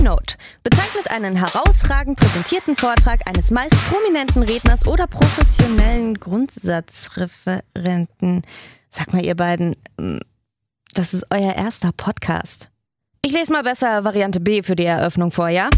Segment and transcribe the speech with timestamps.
[0.00, 8.40] Keynote bezeichnet einen herausragend präsentierten Vortrag eines meist prominenten Redners oder professionellen Grundsatzreferenten.
[8.88, 10.20] Sag mal, ihr beiden, mm,
[10.94, 12.70] das ist euer erster Podcast.
[13.20, 15.68] Ich lese mal besser Variante B für die Eröffnung vor, ja?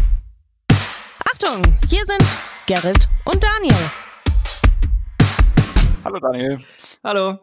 [1.29, 2.23] Achtung, hier sind
[2.65, 3.91] Gerrit und Daniel.
[6.05, 6.63] Hallo Daniel.
[7.03, 7.39] Hallo.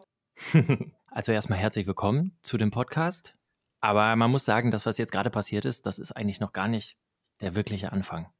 [1.13, 3.35] Also erstmal herzlich willkommen zu dem Podcast.
[3.81, 6.67] Aber man muss sagen, das, was jetzt gerade passiert ist, das ist eigentlich noch gar
[6.67, 6.97] nicht
[7.41, 8.31] der wirkliche Anfang.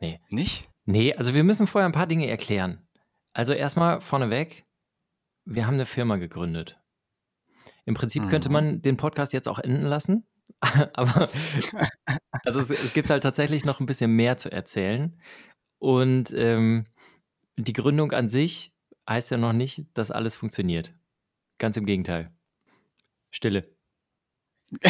[0.00, 0.20] Nee.
[0.30, 0.68] Nicht?
[0.84, 2.86] Nee, also wir müssen vorher ein paar Dinge erklären.
[3.32, 4.64] Also erstmal vorneweg,
[5.44, 6.80] wir haben eine Firma gegründet.
[7.84, 8.28] Im Prinzip mhm.
[8.28, 10.26] könnte man den Podcast jetzt auch enden lassen,
[10.94, 11.28] aber
[12.44, 15.18] also es, es, gibt halt tatsächlich noch ein bisschen mehr zu erzählen.
[15.78, 16.86] Und ähm,
[17.56, 18.72] die Gründung an sich
[19.08, 20.94] heißt ja noch nicht, dass alles funktioniert.
[21.58, 22.32] Ganz im Gegenteil.
[23.30, 23.73] Stille.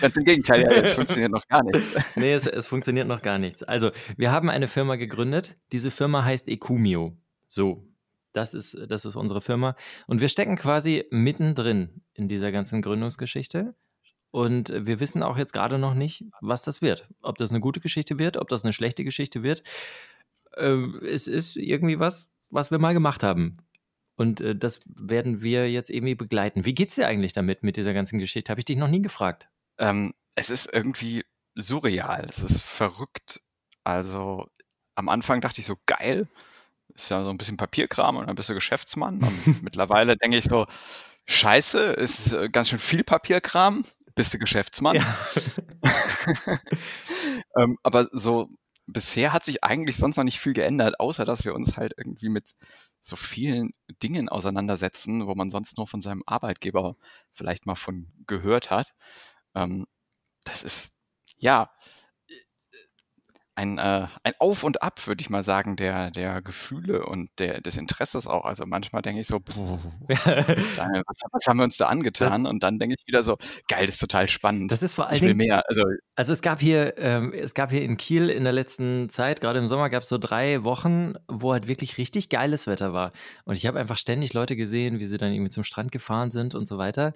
[0.00, 2.14] Ganz im Gegenteil, ja, jetzt funktioniert noch gar nichts.
[2.16, 3.62] Nee, es, es, funktioniert noch gar nichts.
[3.62, 5.56] Also, wir haben eine Firma gegründet.
[5.72, 7.16] Diese Firma heißt Ecumio.
[7.48, 7.88] So,
[8.32, 9.76] das ist, das ist unsere Firma.
[10.06, 13.74] Und wir stecken quasi mittendrin in dieser ganzen Gründungsgeschichte.
[14.30, 17.08] Und wir wissen auch jetzt gerade noch nicht, was das wird.
[17.22, 19.62] Ob das eine gute Geschichte wird, ob das eine schlechte Geschichte wird.
[20.56, 23.58] Äh, es ist irgendwie was, was wir mal gemacht haben.
[24.16, 26.64] Und äh, das werden wir jetzt irgendwie begleiten.
[26.64, 28.50] Wie geht's dir eigentlich damit, mit dieser ganzen Geschichte?
[28.50, 29.48] Habe ich dich noch nie gefragt.
[29.78, 32.26] Ähm, es ist irgendwie surreal.
[32.28, 33.40] Es ist verrückt.
[33.82, 34.48] Also
[34.94, 36.28] am Anfang dachte ich so, geil.
[36.94, 39.20] Ist ja so ein bisschen Papierkram und dann bist du Geschäftsmann.
[39.20, 40.66] Und mittlerweile denke ich so,
[41.26, 43.84] scheiße, ist äh, ganz schön viel Papierkram.
[44.14, 44.96] Bist du Geschäftsmann?
[44.96, 45.18] Ja.
[47.58, 48.48] ähm, aber so
[48.86, 52.28] bisher hat sich eigentlich sonst noch nicht viel geändert, außer dass wir uns halt irgendwie
[52.28, 52.54] mit
[53.00, 56.96] so vielen Dingen auseinandersetzen, wo man sonst nur von seinem Arbeitgeber
[57.32, 58.94] vielleicht mal von gehört hat.
[59.54, 59.86] Ähm,
[60.44, 60.92] das ist,
[61.38, 61.70] ja,
[63.56, 67.60] ein, äh, ein Auf und Ab, würde ich mal sagen, der, der Gefühle und der,
[67.60, 68.44] des Interesses auch.
[68.44, 69.78] Also manchmal denke ich so, puh,
[70.08, 70.26] was,
[71.32, 72.46] was, haben wir uns da angetan?
[72.46, 73.36] und dann denke ich wieder so,
[73.68, 74.72] geil, das ist total spannend.
[74.72, 75.16] Das ist vor allem.
[75.16, 75.62] Ich will mehr.
[75.68, 75.84] Also,
[76.16, 79.58] also es gab hier, ähm, es gab hier in Kiel in der letzten Zeit, gerade
[79.58, 83.12] im Sommer, gab es so drei Wochen, wo halt wirklich richtig geiles Wetter war.
[83.44, 86.54] Und ich habe einfach ständig Leute gesehen, wie sie dann irgendwie zum Strand gefahren sind
[86.54, 87.14] und so weiter.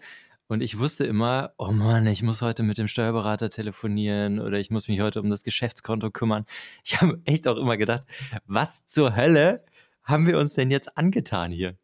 [0.48, 4.70] Und ich wusste immer, oh Mann, ich muss heute mit dem Steuerberater telefonieren oder ich
[4.70, 6.46] muss mich heute um das Geschäftskonto kümmern.
[6.84, 8.04] Ich habe echt auch immer gedacht,
[8.46, 9.62] was zur Hölle
[10.02, 11.76] haben wir uns denn jetzt angetan hier?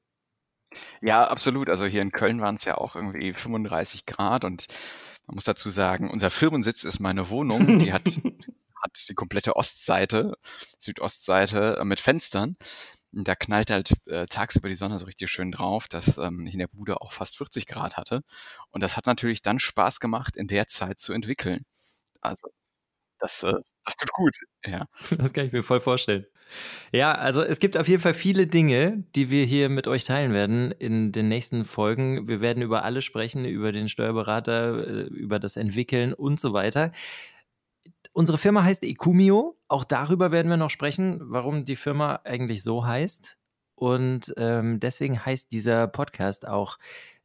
[1.03, 1.69] Ja, absolut.
[1.69, 4.67] Also hier in Köln waren es ja auch irgendwie 35 Grad und
[5.27, 7.79] man muss dazu sagen, unser Firmensitz ist meine Wohnung.
[7.79, 8.09] Die hat,
[8.83, 10.39] hat die komplette Ostseite,
[10.79, 12.57] Südostseite mit Fenstern
[13.15, 16.59] da knallt halt äh, tagsüber die Sonne so richtig schön drauf, dass ähm, ich in
[16.59, 18.23] der Bude auch fast 40 Grad hatte.
[18.71, 21.65] Und das hat natürlich dann Spaß gemacht, in der Zeit zu entwickeln.
[22.21, 22.49] Also,
[23.19, 23.55] das, äh,
[23.85, 24.37] das tut gut,
[24.67, 24.87] ja.
[25.19, 26.27] Das kann ich mir voll vorstellen.
[26.93, 30.33] Ja, also es gibt auf jeden Fall viele Dinge, die wir hier mit euch teilen
[30.33, 32.29] werden in den nächsten Folgen.
[32.29, 36.93] Wir werden über alle sprechen, über den Steuerberater, äh, über das Entwickeln und so weiter.
[38.17, 39.59] Unsere Firma heißt Ecumio.
[39.67, 43.37] Auch darüber werden wir noch sprechen, warum die Firma eigentlich so heißt.
[43.75, 46.79] Und ähm, deswegen heißt dieser Podcast auch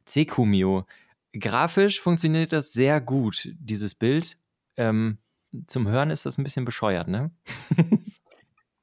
[0.04, 0.86] Cecumio.
[1.32, 4.36] Grafisch funktioniert das sehr gut, dieses Bild.
[4.76, 5.18] Ähm,
[5.68, 7.30] zum Hören ist das ein bisschen bescheuert, ne?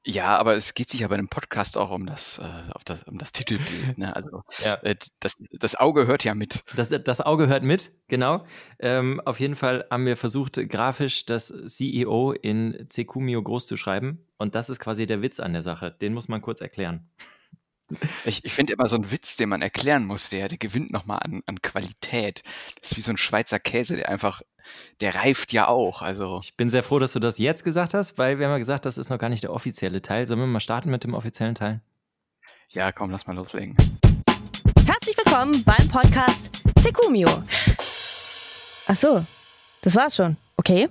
[0.06, 3.02] Ja, aber es geht sich ja bei einem Podcast auch um das, äh, auf das,
[3.04, 3.98] um das Titelbild.
[3.98, 4.14] Ne?
[4.14, 4.74] Also ja.
[4.82, 6.62] äh, das, das Auge hört ja mit.
[6.76, 8.44] Das, das Auge hört mit, genau.
[8.78, 14.24] Ähm, auf jeden Fall haben wir versucht, grafisch das CEO in Cecumio groß zu schreiben.
[14.38, 15.90] Und das ist quasi der Witz an der Sache.
[15.90, 17.10] Den muss man kurz erklären.
[18.24, 21.20] Ich, ich finde immer so ein Witz, den man erklären muss, der, der gewinnt nochmal
[21.24, 22.42] an, an Qualität.
[22.80, 24.42] Das ist wie so ein Schweizer Käse, der einfach,
[25.00, 26.02] der reift ja auch.
[26.02, 26.40] Also.
[26.42, 28.84] Ich bin sehr froh, dass du das jetzt gesagt hast, weil wir haben ja gesagt,
[28.84, 30.26] das ist noch gar nicht der offizielle Teil.
[30.26, 31.80] Sollen wir mal starten mit dem offiziellen Teil?
[32.70, 33.76] Ja, komm, lass mal loslegen.
[34.84, 37.42] Herzlich willkommen beim Podcast Secumio.
[38.86, 39.24] Ach so,
[39.80, 40.36] das war's schon.
[40.56, 40.88] Okay.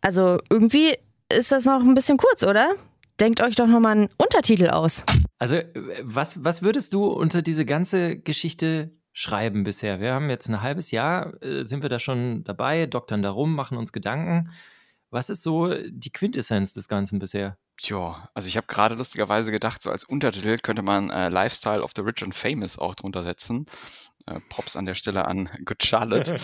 [0.00, 0.94] Also irgendwie
[1.30, 2.74] ist das noch ein bisschen kurz, oder?
[3.20, 5.04] Denkt euch doch nochmal einen Untertitel aus.
[5.42, 5.60] Also,
[6.04, 9.98] was, was würdest du unter diese ganze Geschichte schreiben bisher?
[9.98, 13.76] Wir haben jetzt ein halbes Jahr, äh, sind wir da schon dabei, doktern darum, machen
[13.76, 14.52] uns Gedanken.
[15.10, 17.58] Was ist so die Quintessenz des Ganzen bisher?
[17.76, 21.90] Tja, also ich habe gerade lustigerweise gedacht, so als Untertitel könnte man äh, Lifestyle of
[21.96, 23.66] the Rich and Famous auch drunter setzen.
[24.26, 26.36] Äh, Props an der Stelle an Good Charlotte.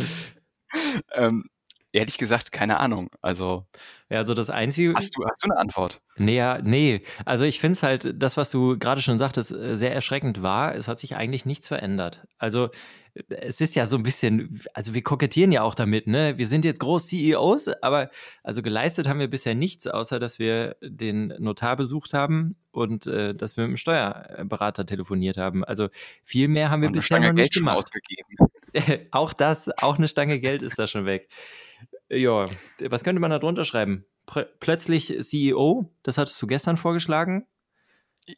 [1.12, 1.44] ähm,
[1.92, 3.10] ehrlich gesagt keine Ahnung.
[3.20, 3.66] Also,
[4.10, 4.94] ja, also das Einzige.
[4.94, 6.00] Hast du, hast du eine Antwort?
[6.16, 7.02] Nee, ja, nee.
[7.24, 10.74] Also ich finde es halt, das, was du gerade schon sagtest, äh, sehr erschreckend war.
[10.74, 12.26] Es hat sich eigentlich nichts verändert.
[12.38, 12.70] Also
[13.28, 16.38] es ist ja so ein bisschen, also wir kokettieren ja auch damit, ne?
[16.38, 18.10] Wir sind jetzt groß CEOs, aber
[18.42, 23.34] also geleistet haben wir bisher nichts, außer dass wir den Notar besucht haben und äh,
[23.34, 25.64] dass wir mit dem Steuerberater telefoniert haben.
[25.64, 25.88] Also
[26.24, 27.78] viel mehr haben wir und bisher noch nicht Geld gemacht.
[27.78, 28.36] Ausgegeben.
[29.10, 31.28] auch das, auch eine Stange Geld ist da schon weg.
[32.08, 32.46] Ja,
[32.88, 34.04] was könnte man da drunter schreiben?
[34.60, 37.46] Plötzlich CEO, das hattest du gestern vorgeschlagen.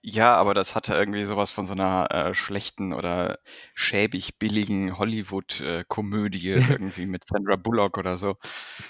[0.02, 3.40] Ja, aber das hatte irgendwie sowas von so einer äh, schlechten oder
[3.74, 8.36] schäbig billigen Hollywood-Komödie äh, irgendwie mit Sandra Bullock oder so.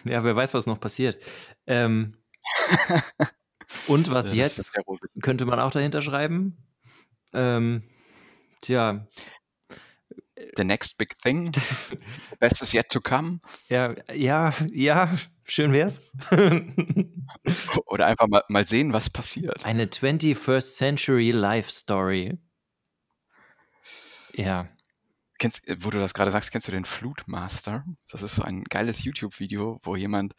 [0.04, 1.22] Ja, wer weiß, was noch passiert.
[1.66, 2.16] Ähm,
[3.86, 4.78] und was ja, jetzt
[5.22, 6.58] könnte man auch dahinter schreiben?
[7.32, 7.82] Ähm,
[8.60, 9.06] tja.
[10.56, 11.52] The next big thing.
[11.52, 11.96] The
[12.40, 13.40] best is yet to come.
[13.69, 15.14] Ja, ja, ja,
[15.44, 16.12] schön wär's.
[17.87, 19.64] Oder einfach mal, mal sehen, was passiert.
[19.64, 22.38] Eine 21st Century Life Story.
[24.34, 24.69] Ja.
[25.38, 27.84] Kennst, wo du das gerade sagst, kennst du den Flutmaster?
[28.10, 30.34] Das ist so ein geiles YouTube-Video, wo jemand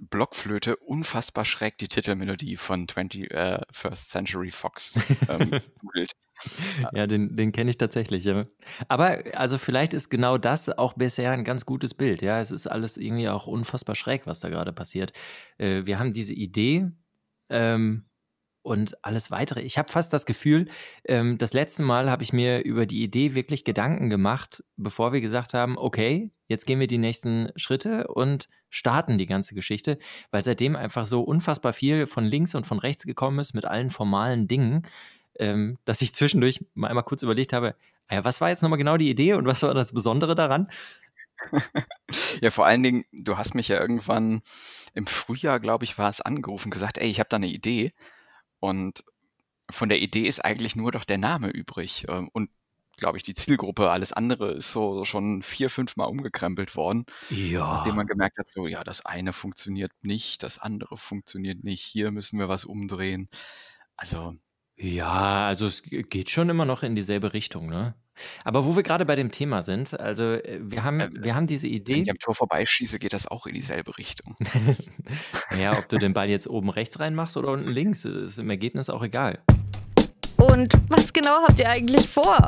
[0.00, 4.98] Blockflöte unfassbar schräg die Titelmelodie von 21st äh, Century Fox
[5.28, 5.60] ähm,
[6.92, 8.24] Ja, den, den kenne ich tatsächlich.
[8.24, 8.46] Ja.
[8.88, 12.22] Aber also vielleicht ist genau das auch bisher ein ganz gutes Bild.
[12.22, 15.12] Ja, es ist alles irgendwie auch unfassbar schräg, was da gerade passiert.
[15.58, 16.90] Äh, wir haben diese Idee,
[17.50, 18.04] ähm,
[18.62, 19.62] und alles weitere.
[19.62, 20.68] Ich habe fast das Gefühl,
[21.04, 25.20] ähm, das letzte Mal habe ich mir über die Idee wirklich Gedanken gemacht, bevor wir
[25.20, 29.98] gesagt haben, okay, jetzt gehen wir die nächsten Schritte und starten die ganze Geschichte,
[30.30, 33.90] weil seitdem einfach so unfassbar viel von links und von rechts gekommen ist mit allen
[33.90, 34.86] formalen Dingen,
[35.40, 37.74] ähm, dass ich zwischendurch mal einmal kurz überlegt habe,
[38.08, 40.70] ah ja, was war jetzt nochmal genau die Idee und was war das Besondere daran?
[42.42, 44.42] ja, vor allen Dingen, du hast mich ja irgendwann
[44.94, 47.92] im Frühjahr, glaube ich, war es angerufen, gesagt, ey, ich habe da eine Idee.
[48.58, 49.02] Und
[49.70, 52.04] von der Idee ist eigentlich nur doch der Name übrig.
[52.08, 52.50] Ähm, und
[52.98, 57.06] glaube ich, die Zielgruppe, alles andere ist so schon vier, fünf Mal umgekrempelt worden.
[57.30, 57.74] Ja.
[57.74, 62.10] Nachdem man gemerkt hat, so, ja, das eine funktioniert nicht, das andere funktioniert nicht, hier
[62.10, 63.30] müssen wir was umdrehen.
[63.96, 64.36] Also.
[64.80, 67.94] Ja, also es geht schon immer noch in dieselbe Richtung, ne?
[68.44, 71.46] Aber wo wir gerade bei dem Thema sind, also äh, wir haben, äh, wir haben
[71.46, 71.94] diese Idee.
[71.94, 74.36] Wenn ich am Tor vorbeischieße, geht das auch in dieselbe Richtung.
[75.60, 78.88] ja, ob du den Ball jetzt oben rechts reinmachst oder unten links, ist im Ergebnis
[78.88, 79.42] auch egal.
[80.36, 82.46] Und was genau habt ihr eigentlich vor?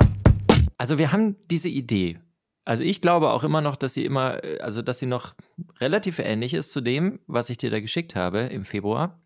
[0.79, 2.19] Also wir haben diese Idee.
[2.65, 5.35] Also ich glaube auch immer noch, dass sie immer, äh, also dass sie noch
[5.81, 9.21] relativ ähnlich ist zu dem, was ich dir da geschickt habe im Februar.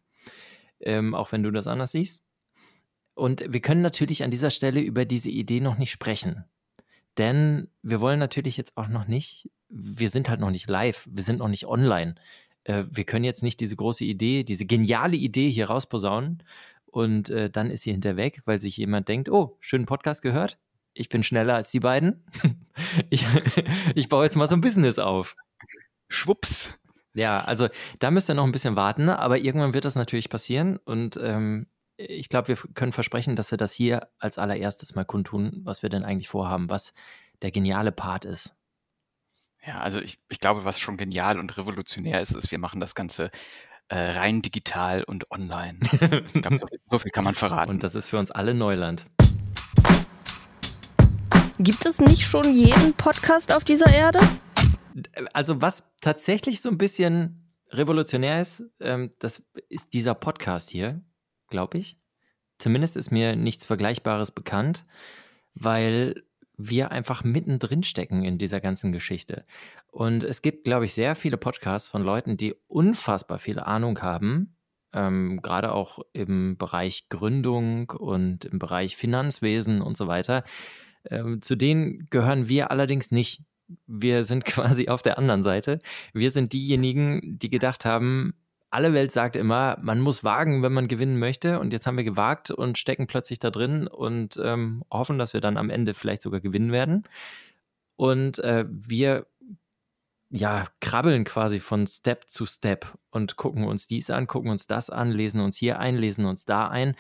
[0.80, 2.25] Ähm, auch wenn du das anders siehst.
[3.16, 6.44] Und wir können natürlich an dieser Stelle über diese Idee noch nicht sprechen.
[7.16, 11.22] Denn wir wollen natürlich jetzt auch noch nicht, wir sind halt noch nicht live, wir
[11.22, 12.16] sind noch nicht online.
[12.64, 16.42] Äh, wir können jetzt nicht diese große Idee, diese geniale Idee hier rausposaunen
[16.84, 20.58] und äh, dann ist sie hinterweg, weil sich jemand denkt, oh, schönen Podcast gehört,
[20.92, 22.22] ich bin schneller als die beiden.
[23.10, 23.24] ich,
[23.94, 25.36] ich baue jetzt mal so ein Business auf.
[26.08, 26.82] Schwupps.
[27.14, 27.68] Ja, also
[27.98, 31.66] da müsst ihr noch ein bisschen warten, aber irgendwann wird das natürlich passieren und ähm,
[31.96, 35.88] ich glaube, wir können versprechen, dass wir das hier als allererstes mal kundtun, was wir
[35.88, 36.92] denn eigentlich vorhaben, was
[37.42, 38.54] der geniale Part ist.
[39.66, 42.94] Ja, also ich, ich glaube, was schon genial und revolutionär ist, ist, wir machen das
[42.94, 43.30] Ganze
[43.88, 45.78] äh, rein digital und online.
[45.82, 47.72] ich glaube, so, so viel kann man verraten.
[47.72, 49.06] Und das ist für uns alle Neuland.
[51.58, 54.20] Gibt es nicht schon jeden Podcast auf dieser Erde?
[55.32, 61.00] Also was tatsächlich so ein bisschen revolutionär ist, ähm, das ist dieser Podcast hier
[61.48, 61.96] glaube ich.
[62.58, 64.84] Zumindest ist mir nichts Vergleichbares bekannt,
[65.54, 66.22] weil
[66.56, 69.44] wir einfach mittendrin stecken in dieser ganzen Geschichte.
[69.90, 74.56] Und es gibt, glaube ich, sehr viele Podcasts von Leuten, die unfassbar viel Ahnung haben,
[74.94, 80.44] ähm, gerade auch im Bereich Gründung und im Bereich Finanzwesen und so weiter.
[81.10, 83.42] Ähm, zu denen gehören wir allerdings nicht.
[83.86, 85.78] Wir sind quasi auf der anderen Seite.
[86.14, 88.34] Wir sind diejenigen, die gedacht haben,
[88.70, 91.58] alle Welt sagt immer, man muss wagen, wenn man gewinnen möchte.
[91.60, 95.40] Und jetzt haben wir gewagt und stecken plötzlich da drin und ähm, hoffen, dass wir
[95.40, 97.04] dann am Ende vielleicht sogar gewinnen werden.
[97.96, 99.26] Und äh, wir
[100.30, 104.90] ja, krabbeln quasi von Step zu Step und gucken uns dies an, gucken uns das
[104.90, 106.96] an, lesen uns hier ein, lesen uns da ein,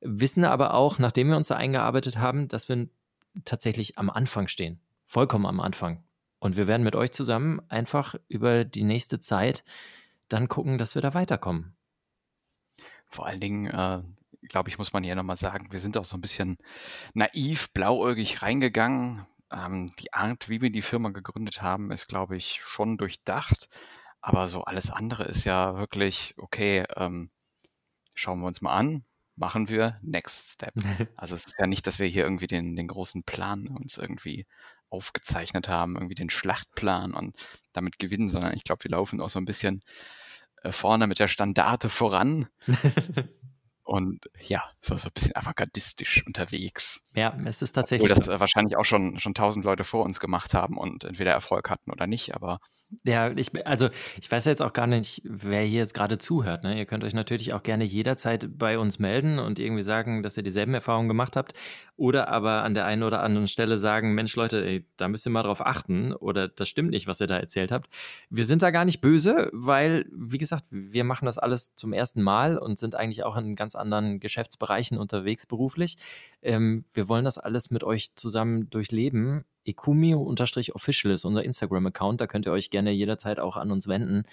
[0.00, 2.88] wissen aber auch, nachdem wir uns da eingearbeitet haben, dass wir
[3.44, 4.80] tatsächlich am Anfang stehen.
[5.06, 6.02] Vollkommen am Anfang.
[6.40, 9.64] Und wir werden mit euch zusammen einfach über die nächste Zeit
[10.28, 11.76] dann gucken, dass wir da weiterkommen.
[13.06, 14.02] Vor allen Dingen, äh,
[14.48, 16.58] glaube ich, muss man hier nochmal sagen, wir sind auch so ein bisschen
[17.14, 19.24] naiv, blauäugig reingegangen.
[19.52, 23.68] ähm, die Art, wie wir die Firma gegründet haben, ist, glaube ich, schon durchdacht.
[24.20, 27.30] Aber so alles andere ist ja wirklich, okay, ähm,
[28.14, 29.04] schauen wir uns mal an,
[29.36, 30.74] machen wir Next Step.
[31.16, 34.46] Also es ist ja nicht, dass wir hier irgendwie den, den großen Plan uns irgendwie
[34.94, 37.36] aufgezeichnet haben, irgendwie den Schlachtplan und
[37.72, 39.82] damit gewinnen, sondern ich glaube, wir laufen auch so ein bisschen
[40.62, 42.48] äh, vorne mit der Standarte voran
[43.84, 47.04] und ja, so, so ein bisschen avantgardistisch unterwegs.
[47.14, 48.10] Ja, es ist tatsächlich.
[48.10, 48.40] Obwohl das so.
[48.40, 52.06] wahrscheinlich auch schon, schon tausend Leute vor uns gemacht haben und entweder Erfolg hatten oder
[52.06, 52.60] nicht, aber.
[53.04, 56.64] Ja, ich, also ich weiß jetzt auch gar nicht, wer hier jetzt gerade zuhört.
[56.64, 56.78] Ne?
[56.78, 60.42] Ihr könnt euch natürlich auch gerne jederzeit bei uns melden und irgendwie sagen, dass ihr
[60.42, 61.52] dieselben Erfahrungen gemacht habt.
[61.96, 65.30] Oder aber an der einen oder anderen Stelle sagen, Mensch, Leute, ey, da müsst ihr
[65.30, 67.88] mal drauf achten oder das stimmt nicht, was ihr da erzählt habt.
[68.30, 72.22] Wir sind da gar nicht böse, weil, wie gesagt, wir machen das alles zum ersten
[72.22, 75.96] Mal und sind eigentlich auch in ganz anderen Geschäftsbereichen unterwegs beruflich.
[76.42, 79.44] Ähm, wir wollen das alles mit euch zusammen durchleben.
[79.64, 84.24] Ekumio-official ist unser Instagram-Account, da könnt ihr euch gerne jederzeit auch an uns wenden.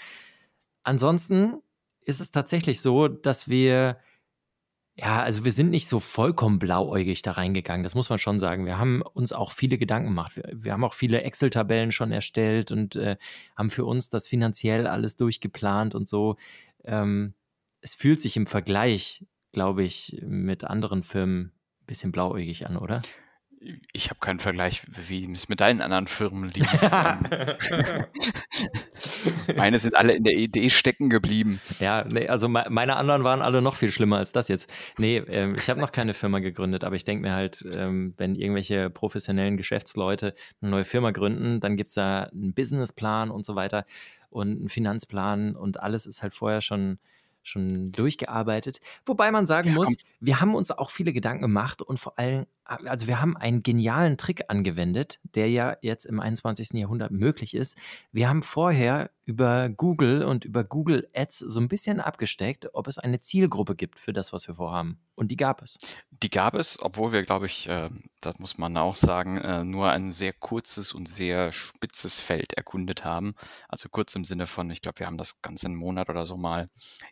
[0.84, 1.62] Ansonsten
[2.02, 3.98] ist es tatsächlich so, dass wir
[4.96, 8.66] ja, also wir sind nicht so vollkommen blauäugig da reingegangen, das muss man schon sagen.
[8.66, 10.36] Wir haben uns auch viele Gedanken gemacht.
[10.36, 13.18] Wir, wir haben auch viele Excel-Tabellen schon erstellt und äh,
[13.56, 16.36] haben für uns das finanziell alles durchgeplant und so.
[16.84, 17.34] Ähm,
[17.82, 23.02] es fühlt sich im Vergleich, glaube ich, mit anderen Firmen ein bisschen blauäugig an, oder?
[23.94, 26.66] ich habe keinen Vergleich, wie es mit deinen anderen Firmen lief.
[29.56, 31.62] meine sind alle in der Idee stecken geblieben.
[31.80, 34.68] Ja, nee, also meine anderen waren alle noch viel schlimmer als das jetzt.
[34.98, 38.36] Nee, ähm, ich habe noch keine Firma gegründet, aber ich denke mir halt, ähm, wenn
[38.36, 43.56] irgendwelche professionellen Geschäftsleute eine neue Firma gründen, dann gibt es da einen Businessplan und so
[43.56, 43.86] weiter
[44.32, 46.98] und einen Finanzplan und alles ist halt vorher schon
[47.44, 48.82] schon durchgearbeitet.
[49.06, 52.46] Wobei man sagen muss, wir haben uns auch viele Gedanken gemacht und vor allem,
[52.86, 56.72] also wir haben einen genialen Trick angewendet, der ja jetzt im 21.
[56.74, 57.78] Jahrhundert möglich ist.
[58.12, 62.98] Wir haben vorher über Google und über Google Ads so ein bisschen abgesteckt, ob es
[62.98, 65.00] eine Zielgruppe gibt für das, was wir vorhaben.
[65.16, 65.78] Und die gab es.
[66.12, 67.90] Die gab es, obwohl wir, glaube ich, äh,
[68.22, 73.06] das muss man auch sagen, äh, nur ein sehr kurzes und sehr spitzes Feld erkundet
[73.06, 73.36] haben.
[73.70, 76.38] Also kurz im Sinne von, ich glaube, wir haben das Ganze einen Monat oder so
[76.38, 76.70] mal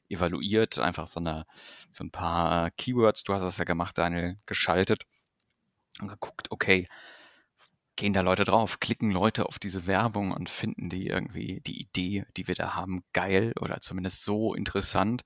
[0.10, 1.46] evaluiert, einfach so, eine,
[1.92, 5.06] so ein paar äh, Keywords, du hast das ja gemacht, Daniel, geschaltet
[6.02, 6.88] und geguckt, okay,
[8.00, 12.26] gehen da Leute drauf, klicken Leute auf diese Werbung und finden die irgendwie die Idee,
[12.38, 15.24] die wir da haben, geil oder zumindest so interessant,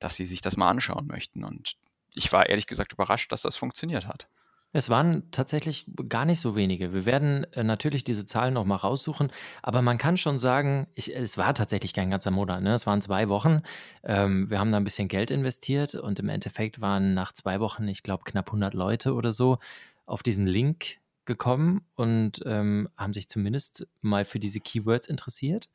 [0.00, 1.44] dass sie sich das mal anschauen möchten.
[1.44, 1.76] Und
[2.14, 4.28] ich war ehrlich gesagt überrascht, dass das funktioniert hat.
[4.72, 6.94] Es waren tatsächlich gar nicht so wenige.
[6.94, 11.14] Wir werden äh, natürlich diese Zahlen noch mal raussuchen, aber man kann schon sagen, ich,
[11.14, 12.62] es war tatsächlich kein ganzer Monat.
[12.62, 12.72] Ne?
[12.74, 13.62] Es waren zwei Wochen.
[14.04, 17.88] Ähm, wir haben da ein bisschen Geld investiert und im Endeffekt waren nach zwei Wochen,
[17.88, 19.58] ich glaube, knapp 100 Leute oder so
[20.10, 25.70] auf diesen Link gekommen und ähm, haben sich zumindest mal für diese Keywords interessiert.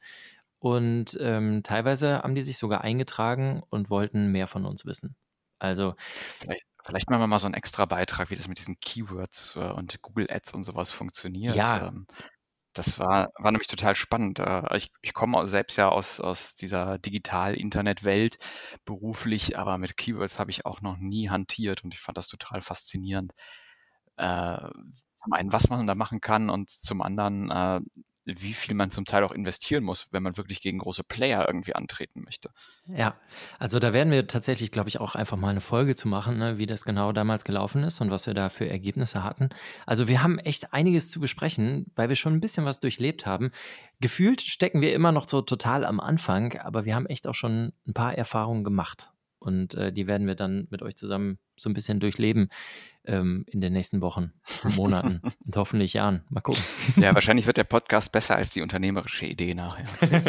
[0.60, 5.16] Und ähm, teilweise haben die sich sogar eingetragen und wollten mehr von uns wissen.
[5.60, 5.96] Also
[6.40, 9.72] vielleicht, vielleicht machen wir mal so einen extra Beitrag, wie das mit diesen Keywords äh,
[9.72, 11.56] und Google Ads und sowas funktioniert.
[11.56, 11.88] Ja.
[11.88, 12.06] Ähm,
[12.74, 14.40] das war, war nämlich total spannend.
[14.40, 18.38] Äh, ich, ich komme selbst ja aus, aus dieser Digital-Internet-Welt
[18.84, 22.62] beruflich, aber mit Keywords habe ich auch noch nie hantiert und ich fand das total
[22.62, 23.32] faszinierend.
[24.18, 24.58] Äh,
[25.16, 27.82] zum einen, was man da machen kann und zum anderen, äh,
[28.26, 31.76] wie viel man zum Teil auch investieren muss, wenn man wirklich gegen große Player irgendwie
[31.76, 32.50] antreten möchte.
[32.88, 33.16] Ja,
[33.60, 36.58] also da werden wir tatsächlich, glaube ich, auch einfach mal eine Folge zu machen, ne,
[36.58, 39.50] wie das genau damals gelaufen ist und was wir da für Ergebnisse hatten.
[39.86, 43.52] Also wir haben echt einiges zu besprechen, weil wir schon ein bisschen was durchlebt haben.
[44.00, 47.74] Gefühlt stecken wir immer noch so total am Anfang, aber wir haben echt auch schon
[47.88, 49.12] ein paar Erfahrungen gemacht.
[49.46, 52.50] Und äh, die werden wir dann mit euch zusammen so ein bisschen durchleben
[53.06, 54.34] ähm, in den nächsten Wochen,
[54.76, 56.24] Monaten und hoffentlich Jahren.
[56.30, 56.64] Mal gucken.
[56.96, 59.86] Ja, wahrscheinlich wird der Podcast besser als die unternehmerische Idee nachher.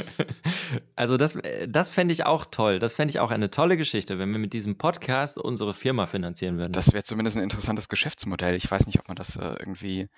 [0.96, 2.78] also das, äh, das fände ich auch toll.
[2.78, 6.58] Das fände ich auch eine tolle Geschichte, wenn wir mit diesem Podcast unsere Firma finanzieren
[6.58, 6.72] würden.
[6.72, 8.54] Das wäre zumindest ein interessantes Geschäftsmodell.
[8.54, 10.08] Ich weiß nicht, ob man das äh, irgendwie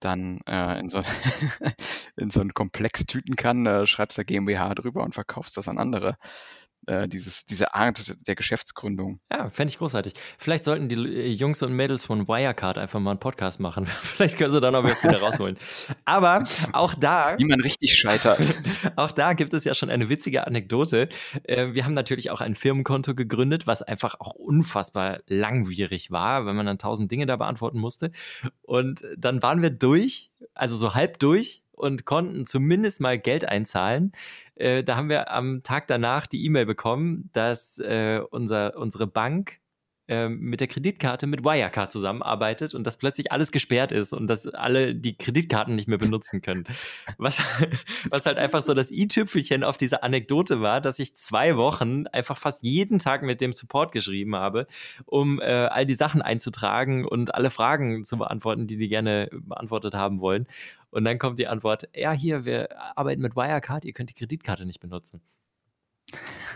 [0.00, 1.02] dann äh, in, so,
[2.16, 5.78] in so einen Komplex tüten kann, äh, schreibst da GmbH drüber und verkaufst das an
[5.78, 6.16] andere
[6.86, 9.20] äh, dieses, diese Art der Geschäftsgründung.
[9.30, 10.14] Ja, fände ich großartig.
[10.38, 13.86] Vielleicht sollten die äh, Jungs und Mädels von Wirecard einfach mal einen Podcast machen.
[13.86, 15.58] Vielleicht können sie dann auch was wieder rausholen.
[16.04, 16.42] Aber
[16.72, 17.34] auch da.
[17.38, 18.54] Wie man richtig scheitert.
[18.96, 21.08] auch da gibt es ja schon eine witzige Anekdote.
[21.44, 26.56] Äh, wir haben natürlich auch ein Firmenkonto gegründet, was einfach auch unfassbar langwierig war, wenn
[26.56, 28.10] man dann tausend Dinge da beantworten musste.
[28.62, 34.12] Und dann waren wir durch, also so halb durch und konnten zumindest mal Geld einzahlen.
[34.56, 39.60] Äh, da haben wir am Tag danach die E-Mail bekommen, dass äh, unser, unsere Bank
[40.08, 44.46] äh, mit der Kreditkarte mit Wirecard zusammenarbeitet und dass plötzlich alles gesperrt ist und dass
[44.46, 46.64] alle die Kreditkarten nicht mehr benutzen können.
[47.18, 47.42] Was,
[48.08, 52.38] was halt einfach so das i-Tüpfelchen auf diese Anekdote war, dass ich zwei Wochen einfach
[52.38, 54.66] fast jeden Tag mit dem Support geschrieben habe,
[55.04, 59.94] um äh, all die Sachen einzutragen und alle Fragen zu beantworten, die die gerne beantwortet
[59.94, 60.46] haben wollen.
[60.90, 64.64] Und dann kommt die Antwort, ja, hier, wir arbeiten mit Wirecard, ihr könnt die Kreditkarte
[64.64, 65.20] nicht benutzen.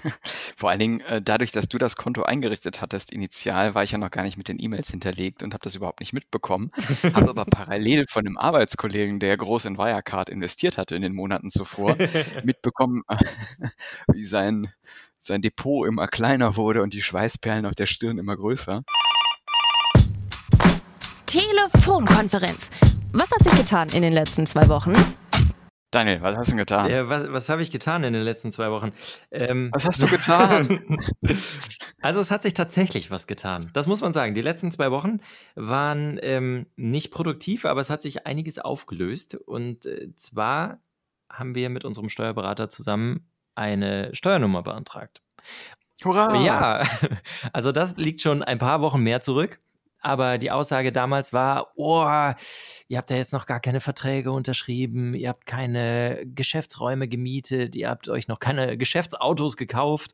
[0.57, 3.99] Vor allen Dingen äh, dadurch, dass du das Konto eingerichtet hattest, initial war ich ja
[3.99, 6.71] noch gar nicht mit den E-Mails hinterlegt und habe das überhaupt nicht mitbekommen.
[7.15, 11.51] habe aber parallel von einem Arbeitskollegen, der groß in Wirecard investiert hatte in den Monaten
[11.51, 11.97] zuvor,
[12.45, 13.03] mitbekommen,
[14.13, 14.73] wie sein,
[15.19, 18.83] sein Depot immer kleiner wurde und die Schweißperlen auf der Stirn immer größer.
[21.27, 22.71] Telefonkonferenz.
[23.15, 24.95] Was hat sich getan in den letzten zwei Wochen?
[25.91, 26.91] Daniel, was hast du getan?
[26.91, 28.93] Ja, was, was habe ich getan in den letzten zwei Wochen?
[29.31, 30.99] Ähm, was hast du getan?
[32.01, 33.71] also es hat sich tatsächlich was getan.
[33.75, 34.35] Das muss man sagen.
[34.35, 35.21] Die letzten zwei Wochen
[35.55, 39.35] waren ähm, nicht produktiv, aber es hat sich einiges aufgelöst.
[39.35, 40.81] Und äh, zwar
[41.31, 45.21] haben wir mit unserem Steuerberater zusammen eine Steuernummer beantragt.
[46.03, 46.35] Hurra!
[46.43, 46.83] Ja,
[47.53, 49.61] also das liegt schon ein paar Wochen mehr zurück
[50.03, 52.03] aber die Aussage damals war, oh,
[52.89, 57.89] ihr habt ja jetzt noch gar keine Verträge unterschrieben, ihr habt keine Geschäftsräume gemietet, ihr
[57.89, 60.13] habt euch noch keine Geschäftsautos gekauft.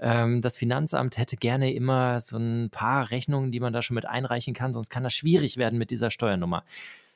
[0.00, 4.06] Ähm, das Finanzamt hätte gerne immer so ein paar Rechnungen, die man da schon mit
[4.06, 6.64] einreichen kann, sonst kann das schwierig werden mit dieser Steuernummer.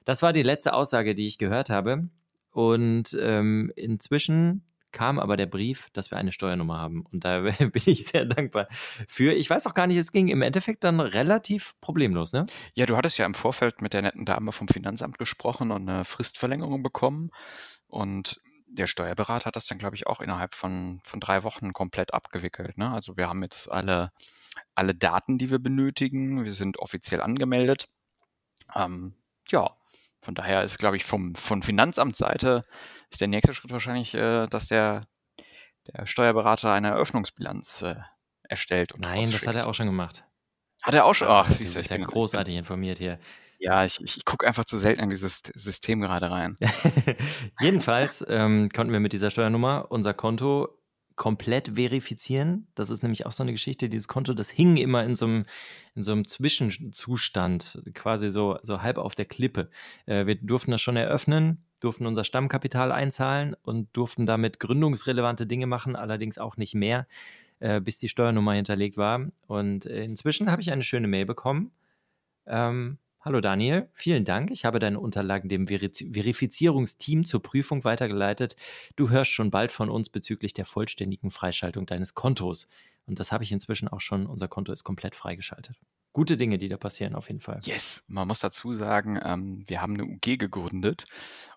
[0.04, 2.08] Das war die letzte Aussage, die ich gehört habe.
[2.52, 4.62] Und ähm, inzwischen
[4.96, 7.04] kam aber der Brief, dass wir eine Steuernummer haben.
[7.12, 8.66] Und da bin ich sehr dankbar
[9.06, 9.34] für.
[9.34, 12.46] Ich weiß auch gar nicht, es ging im Endeffekt dann relativ problemlos, ne?
[12.72, 16.06] Ja, du hattest ja im Vorfeld mit der netten Dame vom Finanzamt gesprochen und eine
[16.06, 17.30] Fristverlängerung bekommen.
[17.88, 22.14] Und der Steuerberater hat das dann, glaube ich, auch innerhalb von, von drei Wochen komplett
[22.14, 22.78] abgewickelt.
[22.78, 22.90] Ne?
[22.90, 24.12] Also wir haben jetzt alle,
[24.74, 26.42] alle Daten, die wir benötigen.
[26.42, 27.86] Wir sind offiziell angemeldet.
[28.74, 29.14] Ähm,
[29.50, 29.76] ja,
[30.20, 32.64] von daher ist, glaube ich, vom, von Finanzamtsseite
[33.10, 35.06] ist der nächste Schritt wahrscheinlich, äh, dass der,
[35.86, 37.96] der Steuerberater eine Eröffnungsbilanz äh,
[38.48, 38.92] erstellt.
[38.92, 40.24] Und Nein, das hat er auch schon gemacht.
[40.82, 41.28] Hat er auch schon?
[41.28, 43.18] Ach, siehst du, bist ja großartig informiert hier.
[43.58, 46.58] Ja, ich, ich gucke einfach zu selten in dieses System gerade rein.
[47.60, 50.68] Jedenfalls ähm, konnten wir mit dieser Steuernummer unser Konto
[51.16, 52.68] komplett verifizieren.
[52.74, 55.46] Das ist nämlich auch so eine Geschichte, dieses Konto, das hing immer in so einem,
[55.94, 59.70] in so einem Zwischenzustand, quasi so, so halb auf der Klippe.
[60.04, 65.66] Äh, wir durften das schon eröffnen, durften unser Stammkapital einzahlen und durften damit gründungsrelevante Dinge
[65.66, 67.06] machen, allerdings auch nicht mehr,
[67.60, 69.26] äh, bis die Steuernummer hinterlegt war.
[69.46, 71.72] Und äh, inzwischen habe ich eine schöne Mail bekommen.
[72.46, 74.52] Ähm, Hallo Daniel, vielen Dank.
[74.52, 78.54] Ich habe deine Unterlagen dem Verifizierungsteam zur Prüfung weitergeleitet.
[78.94, 82.68] Du hörst schon bald von uns bezüglich der vollständigen Freischaltung deines Kontos.
[83.04, 84.26] Und das habe ich inzwischen auch schon.
[84.26, 85.76] Unser Konto ist komplett freigeschaltet.
[86.12, 87.58] Gute Dinge, die da passieren, auf jeden Fall.
[87.64, 91.02] Yes, man muss dazu sagen, ähm, wir haben eine UG gegründet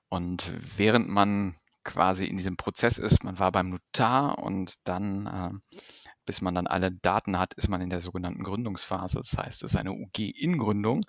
[0.07, 1.53] und während man
[1.83, 5.77] quasi in diesem Prozess ist, man war beim Notar und dann, äh,
[6.25, 9.19] bis man dann alle Daten hat, ist man in der sogenannten Gründungsphase.
[9.19, 11.03] Das heißt, es ist eine UG in Gründung.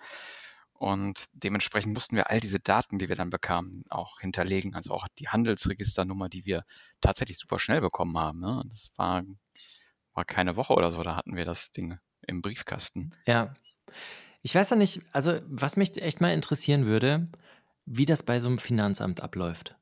[0.80, 4.74] Und dementsprechend mussten wir all diese Daten, die wir dann bekamen, auch hinterlegen.
[4.74, 6.64] Also auch die Handelsregisternummer, die wir
[7.02, 8.40] tatsächlich super schnell bekommen haben.
[8.40, 8.62] Ne?
[8.66, 9.22] Das war,
[10.14, 13.12] war keine Woche oder so, da hatten wir das Ding im Briefkasten.
[13.26, 13.52] Ja.
[14.40, 17.28] Ich weiß ja nicht, also was mich echt mal interessieren würde,
[17.84, 19.76] wie das bei so einem Finanzamt abläuft.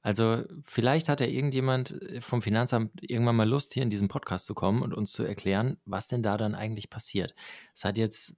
[0.00, 4.54] Also vielleicht hat ja irgendjemand vom Finanzamt irgendwann mal Lust, hier in diesem Podcast zu
[4.54, 7.34] kommen und uns zu erklären, was denn da dann eigentlich passiert.
[7.74, 8.34] Es hat jetzt,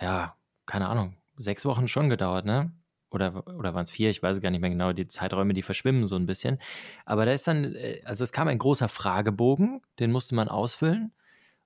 [0.00, 2.72] ja, keine Ahnung, sechs Wochen schon gedauert, ne?
[3.10, 4.10] Oder, oder waren es vier?
[4.10, 4.92] Ich weiß gar nicht mehr genau.
[4.92, 6.58] Die Zeiträume, die verschwimmen so ein bisschen.
[7.04, 11.12] Aber da ist dann, äh, also es kam ein großer Fragebogen, den musste man ausfüllen.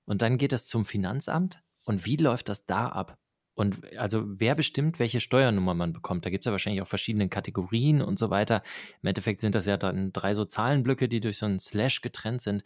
[0.05, 1.61] Und dann geht das zum Finanzamt.
[1.85, 3.17] Und wie läuft das da ab?
[3.53, 6.25] Und also wer bestimmt, welche Steuernummer man bekommt?
[6.25, 8.61] Da gibt es ja wahrscheinlich auch verschiedene Kategorien und so weiter.
[9.01, 12.41] Im Endeffekt sind das ja dann drei so Zahlenblöcke, die durch so einen Slash getrennt
[12.41, 12.63] sind.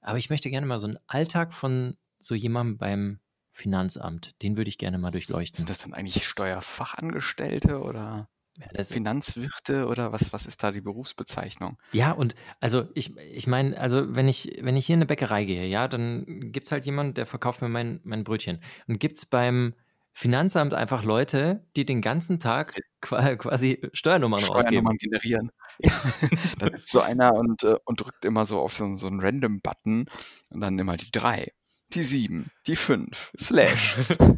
[0.00, 3.20] Aber ich möchte gerne mal so einen Alltag von so jemandem beim
[3.58, 4.40] Finanzamt.
[4.42, 5.56] Den würde ich gerne mal durchleuchten.
[5.56, 11.76] Sind das dann eigentlich Steuerfachangestellte oder ja, Finanzwirte oder was, was ist da die Berufsbezeichnung?
[11.92, 15.44] Ja, und also ich, ich meine, also wenn ich, wenn ich hier in eine Bäckerei
[15.44, 18.60] gehe, ja, dann gibt es halt jemanden, der verkauft mir mein, mein Brötchen.
[18.86, 19.74] Und gibt es beim
[20.12, 24.98] Finanzamt einfach Leute, die den ganzen Tag quasi Steuernummern, Steuernummern rausgeben.
[24.98, 25.52] generieren.
[26.58, 30.06] da sitzt so einer und, äh, und drückt immer so auf so, so einen Random-Button
[30.50, 31.52] und dann immer die drei
[31.94, 33.96] die 7, die 5, Slash.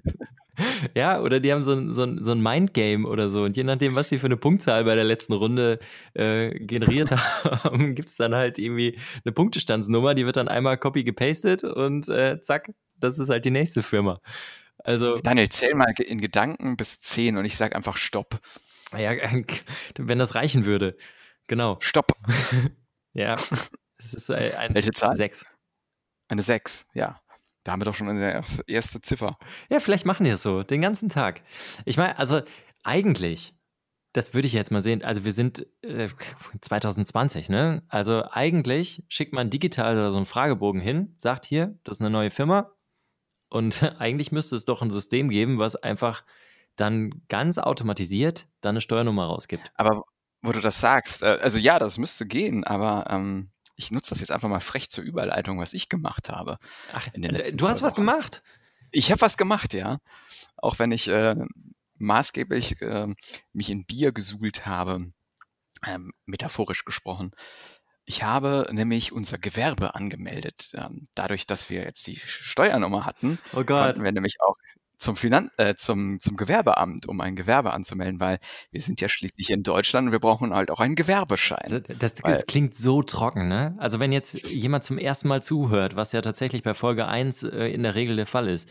[0.94, 3.44] Ja, oder die haben so ein, so ein, so ein Mindgame oder so.
[3.44, 5.78] Und je nachdem, was sie für eine Punktzahl bei der letzten Runde
[6.14, 7.10] äh, generiert
[7.64, 12.08] haben, gibt es dann halt irgendwie eine Punktestandsnummer, die wird dann einmal copy gepastet und
[12.08, 14.20] äh, zack, das ist halt die nächste Firma.
[14.78, 18.40] Also, Daniel, zähl mal in Gedanken bis 10 und ich sag einfach Stopp.
[18.96, 19.12] ja,
[19.98, 20.96] wenn das reichen würde.
[21.46, 21.78] Genau.
[21.80, 22.12] Stopp.
[23.12, 23.34] Ja.
[23.98, 25.14] Es ist ein Welche Zahl?
[25.14, 25.44] Sechs.
[26.28, 27.20] Eine 6, ja.
[27.64, 29.36] Da haben wir doch schon eine erste- Ziffer.
[29.70, 31.42] Ja, vielleicht machen die es so, den ganzen Tag.
[31.84, 32.40] Ich meine, also
[32.82, 33.54] eigentlich,
[34.12, 36.08] das würde ich jetzt mal sehen, also wir sind äh,
[36.60, 37.82] 2020, ne?
[37.88, 42.10] Also eigentlich schickt man digital oder so einen Fragebogen hin, sagt hier, das ist eine
[42.10, 42.72] neue Firma.
[43.50, 46.24] Und eigentlich müsste es doch ein System geben, was einfach
[46.76, 49.70] dann ganz automatisiert dann eine Steuernummer rausgibt.
[49.74, 50.04] Aber
[50.42, 54.20] wo du das sagst, äh, also ja, das müsste gehen, aber ähm, ich nutze das
[54.20, 56.58] jetzt einfach mal frech zur Überleitung, was ich gemacht habe.
[56.92, 58.02] Ach, letzten du hast was Wochen.
[58.02, 58.42] gemacht.
[58.90, 59.98] Ich habe was gemacht, ja.
[60.56, 61.34] Auch wenn ich äh,
[61.96, 63.06] maßgeblich äh,
[63.52, 65.12] mich in Bier gesuhlt habe,
[65.86, 67.32] ähm, metaphorisch gesprochen.
[68.04, 70.72] Ich habe nämlich unser Gewerbe angemeldet.
[70.74, 73.84] Ähm, dadurch, dass wir jetzt die Steuernummer hatten, Oh Gott.
[73.86, 74.56] konnten wir nämlich auch
[75.00, 78.38] zum, Finan äh, zum, zum Gewerbeamt, um ein Gewerbe anzumelden, weil
[78.70, 81.82] wir sind ja schließlich in Deutschland und wir brauchen halt auch einen Gewerbeschein.
[81.88, 83.74] Das, das, das klingt so trocken, ne?
[83.78, 87.68] Also wenn jetzt jemand zum ersten Mal zuhört, was ja tatsächlich bei Folge 1 äh,
[87.68, 88.68] in der Regel der Fall ist.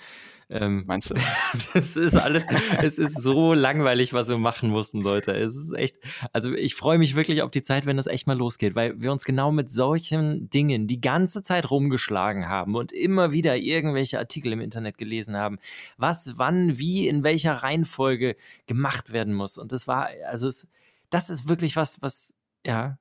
[0.52, 1.16] Ähm, Meinst du?
[1.74, 2.46] das ist alles,
[2.82, 5.32] es ist so langweilig, was wir machen mussten, Leute.
[5.34, 6.00] Es ist echt,
[6.34, 9.12] also ich freue mich wirklich auf die Zeit, wenn das echt mal losgeht, weil wir
[9.12, 14.52] uns genau mit solchen Dingen die ganze Zeit rumgeschlagen haben und immer wieder irgendwelche Artikel
[14.52, 15.60] im Internet gelesen haben,
[15.98, 18.36] was, wann, wie, in welcher Reihenfolge
[18.66, 19.60] gemacht werden muss.
[19.60, 20.68] Und das war, also es,
[21.12, 22.34] das ist wirklich was, was,
[22.66, 22.98] ja,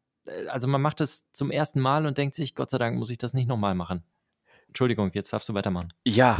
[0.49, 3.17] also man macht das zum ersten Mal und denkt sich, Gott sei Dank muss ich
[3.17, 4.03] das nicht nochmal machen.
[4.67, 5.95] Entschuldigung, jetzt darfst du weitermachen.
[6.07, 6.37] Ja,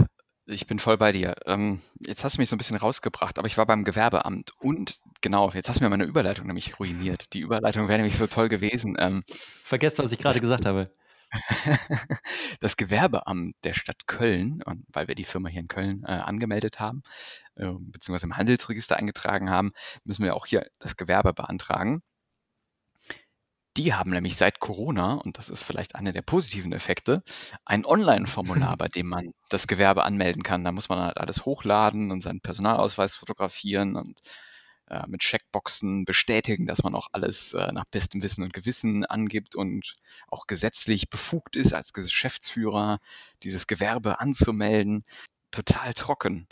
[0.49, 1.35] ich bin voll bei dir.
[1.47, 4.99] Ähm, jetzt hast du mich so ein bisschen rausgebracht, aber ich war beim Gewerbeamt und
[5.21, 7.33] genau, jetzt hast du mir meine Überleitung nämlich ruiniert.
[7.35, 8.97] Die Überleitung wäre nämlich so toll gewesen.
[8.99, 10.91] Ähm, Vergesst, was ich gerade gesagt habe.
[12.61, 17.03] das Gewerbeamt der Stadt Köln, weil wir die Firma hier in Köln äh, angemeldet haben,
[17.57, 19.73] äh, beziehungsweise im Handelsregister eingetragen haben,
[20.05, 22.03] müssen wir auch hier das Gewerbe beantragen.
[23.79, 27.23] Die haben nämlich seit Corona, und das ist vielleicht einer der positiven Effekte,
[27.65, 30.65] ein Online-Formular, bei dem man das Gewerbe anmelden kann.
[30.65, 34.19] Da muss man halt alles hochladen und seinen Personalausweis fotografieren und
[34.89, 39.55] äh, mit Checkboxen bestätigen, dass man auch alles äh, nach bestem Wissen und Gewissen angibt
[39.55, 39.95] und
[40.27, 42.99] auch gesetzlich befugt ist, als Geschäftsführer
[43.45, 45.05] dieses Gewerbe anzumelden.
[45.53, 46.49] Total trocken.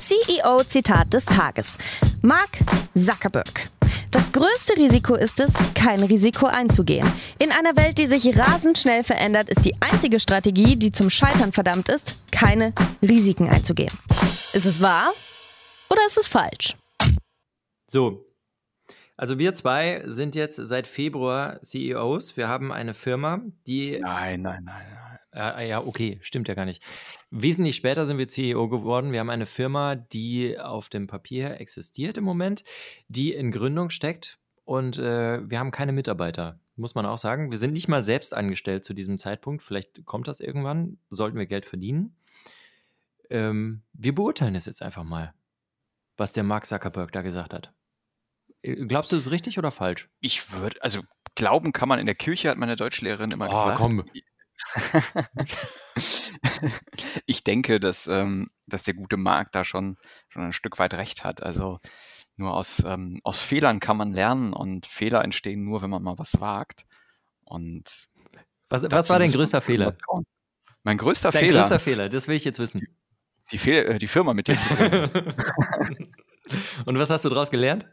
[0.00, 1.78] CEO-Zitat des Tages.
[2.20, 2.58] Mark
[2.96, 3.70] Zuckerberg.
[4.12, 7.10] Das größte Risiko ist es, kein Risiko einzugehen.
[7.38, 11.50] In einer Welt, die sich rasend schnell verändert, ist die einzige Strategie, die zum Scheitern
[11.50, 13.90] verdammt ist, keine Risiken einzugehen.
[14.52, 15.14] Ist es wahr
[15.88, 16.76] oder ist es falsch?
[17.86, 18.26] So.
[19.16, 22.36] Also wir zwei sind jetzt seit Februar CEOs.
[22.36, 25.01] Wir haben eine Firma, die Nein, nein, nein, nein.
[25.34, 26.84] Äh, ja, okay, stimmt ja gar nicht.
[27.30, 29.12] Wesentlich später sind wir CEO geworden.
[29.12, 32.64] Wir haben eine Firma, die auf dem Papier existiert im Moment,
[33.08, 37.50] die in Gründung steckt und äh, wir haben keine Mitarbeiter, muss man auch sagen.
[37.50, 39.62] Wir sind nicht mal selbst angestellt zu diesem Zeitpunkt.
[39.62, 42.14] Vielleicht kommt das irgendwann, sollten wir Geld verdienen.
[43.30, 45.32] Ähm, wir beurteilen es jetzt einfach mal,
[46.18, 47.72] was der Mark Zuckerberg da gesagt hat.
[48.60, 50.10] Äh, Glaubst du, das ist richtig oder falsch?
[50.20, 51.00] Ich würde, also
[51.34, 53.78] glauben kann man in der Kirche, hat meine Deutschlehrerin immer Oh, gesagt.
[53.78, 54.04] komm.
[57.26, 59.96] ich denke, dass, ähm, dass der gute Marc da schon,
[60.28, 61.42] schon ein Stück weit recht hat.
[61.42, 61.78] Also
[62.36, 66.18] nur aus, ähm, aus Fehlern kann man lernen und Fehler entstehen nur, wenn man mal
[66.18, 66.86] was wagt.
[67.44, 68.08] Und
[68.68, 69.94] Was, was war dein größter Fehler?
[70.84, 72.80] Mein größter Dein Fehler, größter Fehler, das will ich jetzt wissen.
[73.52, 75.10] die, Fehl äh, die Firma mit dir zu bringen.
[76.86, 77.88] Und was hast du daraus gelernt?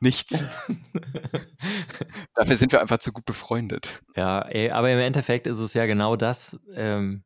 [0.00, 0.44] Nichts.
[2.34, 4.02] Dafür sind wir einfach zu gut befreundet.
[4.16, 7.24] Ja, ey, aber im Endeffekt ist es ja genau das, ähm,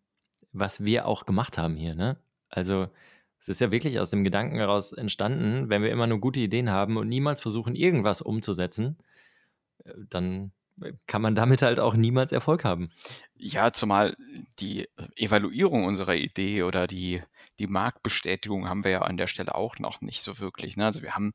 [0.52, 2.16] was wir auch gemacht haben hier, ne?
[2.48, 2.88] Also,
[3.38, 6.70] es ist ja wirklich aus dem Gedanken heraus entstanden, wenn wir immer nur gute Ideen
[6.70, 8.98] haben und niemals versuchen, irgendwas umzusetzen,
[9.84, 10.52] äh, dann
[11.06, 12.88] kann man damit halt auch niemals Erfolg haben.
[13.36, 14.16] Ja, zumal
[14.58, 17.22] die Evaluierung unserer Idee oder die,
[17.58, 20.76] die Marktbestätigung haben wir ja an der Stelle auch noch nicht so wirklich.
[20.76, 20.86] Ne?
[20.86, 21.32] Also wir haben,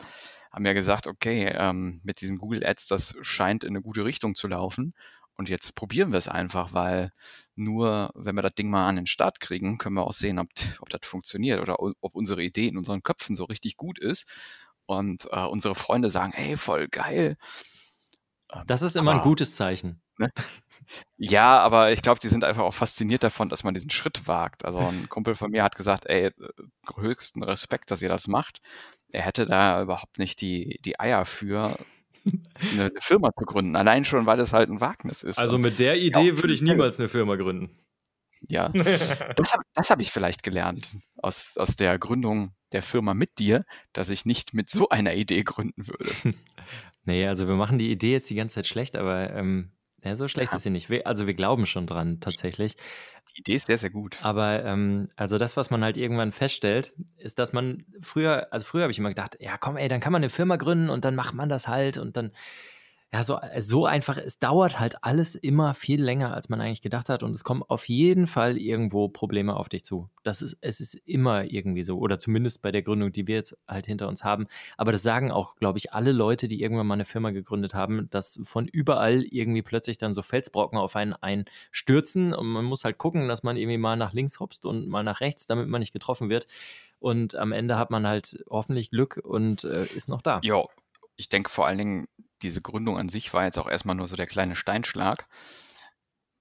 [0.51, 4.35] haben ja gesagt, okay, ähm, mit diesen Google Ads, das scheint in eine gute Richtung
[4.35, 4.93] zu laufen.
[5.35, 7.11] Und jetzt probieren wir es einfach, weil
[7.55, 10.49] nur wenn wir das Ding mal an den Start kriegen, können wir auch sehen, ob,
[10.81, 14.25] ob das funktioniert oder ob unsere Idee in unseren Köpfen so richtig gut ist.
[14.85, 17.37] Und äh, unsere Freunde sagen, hey, voll geil.
[18.51, 20.01] Ähm, Das ist immer ein aber- gutes Zeichen.
[21.17, 24.65] Ja, aber ich glaube, die sind einfach auch fasziniert davon, dass man diesen Schritt wagt.
[24.65, 26.31] Also ein Kumpel von mir hat gesagt, ey, äh,
[26.97, 28.61] höchsten Respekt, dass ihr das macht.
[29.11, 31.77] Er hätte da überhaupt nicht die, die Eier für,
[32.25, 32.35] eine,
[32.91, 33.75] eine Firma zu gründen.
[33.75, 35.39] Allein schon, weil es halt ein Wagnis ist.
[35.39, 37.77] Also mit der Idee würde ich niemals eine Firma gründen.
[38.47, 38.69] Ja,
[39.35, 44.09] das habe hab ich vielleicht gelernt aus, aus der Gründung der Firma mit dir, dass
[44.09, 46.11] ich nicht mit so einer Idee gründen würde.
[47.05, 49.71] nee, also wir machen die Idee jetzt die ganze Zeit schlecht, aber ähm,
[50.03, 50.57] ja, so schlecht ja.
[50.57, 50.89] ist sie nicht.
[50.89, 52.75] Wir, also wir glauben schon dran, tatsächlich.
[53.35, 54.17] Die Idee ist sehr, sehr gut.
[54.23, 58.83] Aber ähm, also das, was man halt irgendwann feststellt, ist, dass man früher, also früher
[58.83, 61.15] habe ich immer gedacht, ja komm, ey, dann kann man eine Firma gründen und dann
[61.15, 62.31] macht man das halt und dann
[63.11, 66.81] ja, so, äh, so einfach, es dauert halt alles immer viel länger, als man eigentlich
[66.81, 70.09] gedacht hat und es kommen auf jeden Fall irgendwo Probleme auf dich zu.
[70.23, 73.57] Das ist, es ist immer irgendwie so oder zumindest bei der Gründung, die wir jetzt
[73.67, 74.45] halt hinter uns haben.
[74.77, 78.09] Aber das sagen auch, glaube ich, alle Leute, die irgendwann mal eine Firma gegründet haben,
[78.11, 82.99] dass von überall irgendwie plötzlich dann so Felsbrocken auf einen einstürzen und man muss halt
[82.99, 85.93] gucken, dass man irgendwie mal nach links hopst und mal nach rechts, damit man nicht
[85.93, 86.45] getroffen wird.
[86.99, 90.41] Und am Ende hat man halt hoffentlich Glück und äh, ist noch da.
[90.43, 90.63] Ja,
[91.15, 92.07] ich denke vor allen Dingen,
[92.41, 95.27] diese Gründung an sich war jetzt auch erstmal nur so der kleine Steinschlag.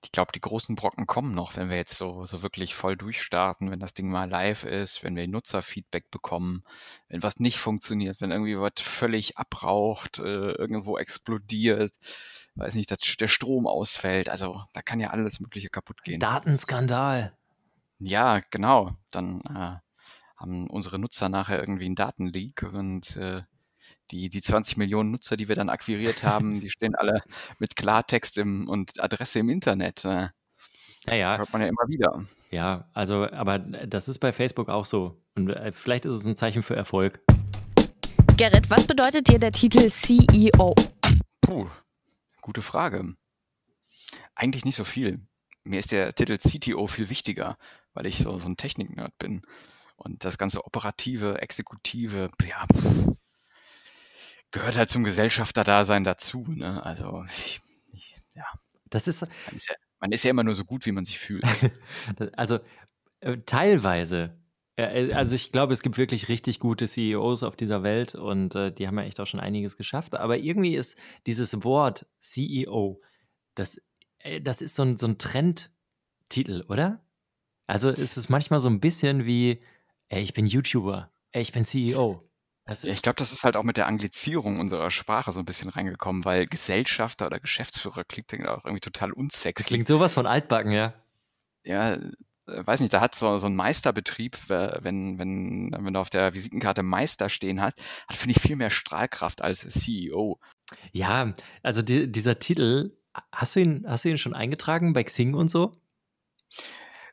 [0.04, 3.72] Ich glaube, die großen Brocken kommen noch, wenn wir jetzt so, so wirklich voll durchstarten,
[3.72, 6.62] wenn das Ding mal live ist, wenn wir Nutzerfeedback bekommen,
[7.08, 11.92] wenn was nicht funktioniert, wenn irgendwie was völlig abraucht, äh, irgendwo explodiert,
[12.54, 14.28] weiß nicht, dass der Strom ausfällt.
[14.28, 16.20] Also da kann ja alles Mögliche kaputt gehen.
[16.20, 17.36] Datenskandal.
[17.98, 18.96] Ja, genau.
[19.10, 19.76] Dann äh,
[20.36, 23.42] haben unsere Nutzer nachher irgendwie einen Datenleak und äh,
[24.10, 27.20] die, die 20 Millionen Nutzer, die wir dann akquiriert haben, die stehen alle
[27.58, 30.04] mit Klartext im, und Adresse im Internet.
[30.04, 30.28] Äh.
[31.06, 31.38] Ja, ja.
[31.38, 32.22] Hört man ja immer wieder.
[32.50, 35.22] Ja, also, aber das ist bei Facebook auch so.
[35.34, 37.20] Und äh, vielleicht ist es ein Zeichen für Erfolg.
[38.36, 40.74] Gerrit, was bedeutet dir der Titel CEO?
[41.40, 41.68] Puh,
[42.40, 43.14] gute Frage.
[44.34, 45.20] Eigentlich nicht so viel.
[45.64, 47.56] Mir ist der Titel CTO viel wichtiger,
[47.94, 49.42] weil ich so, so ein Technik-Nerd bin.
[49.96, 53.08] Und das ganze operative, exekutive, ja, pff,
[54.50, 56.44] gehört halt zum Gesellschafter-Dasein dazu.
[56.48, 56.82] Ne?
[56.84, 57.60] Also, ich,
[57.92, 58.46] ich, ja.
[58.90, 61.18] Das ist, man ist, ja, man ist ja immer nur so gut, wie man sich
[61.18, 61.44] fühlt.
[62.36, 62.60] also,
[63.20, 64.38] äh, teilweise.
[64.76, 68.72] Äh, also ich glaube, es gibt wirklich richtig gute CEOs auf dieser Welt und äh,
[68.72, 70.16] die haben ja echt auch schon einiges geschafft.
[70.16, 73.02] Aber irgendwie ist dieses Wort CEO,
[73.54, 73.80] das,
[74.20, 77.04] äh, das ist so ein, so ein Trendtitel, oder?
[77.66, 79.60] Also ist es manchmal so ein bisschen wie,
[80.08, 82.20] ey, ich bin YouTuber, ey, ich bin CEO.
[82.68, 85.70] Also ich glaube, das ist halt auch mit der Anglizierung unserer Sprache so ein bisschen
[85.70, 89.62] reingekommen, weil Gesellschafter oder Geschäftsführer klingt dann auch irgendwie total unsexy.
[89.62, 90.92] Das klingt sowas von altbacken, ja.
[91.64, 92.02] Ja, äh,
[92.44, 96.82] weiß nicht, da hat so, so ein Meisterbetrieb, wenn, wenn, wenn du auf der Visitenkarte
[96.82, 100.38] Meister stehen hast, hat, finde ich, viel mehr Strahlkraft als CEO.
[100.92, 102.98] Ja, also die, dieser Titel,
[103.32, 105.72] hast du ihn, hast du ihn schon eingetragen bei Xing und so?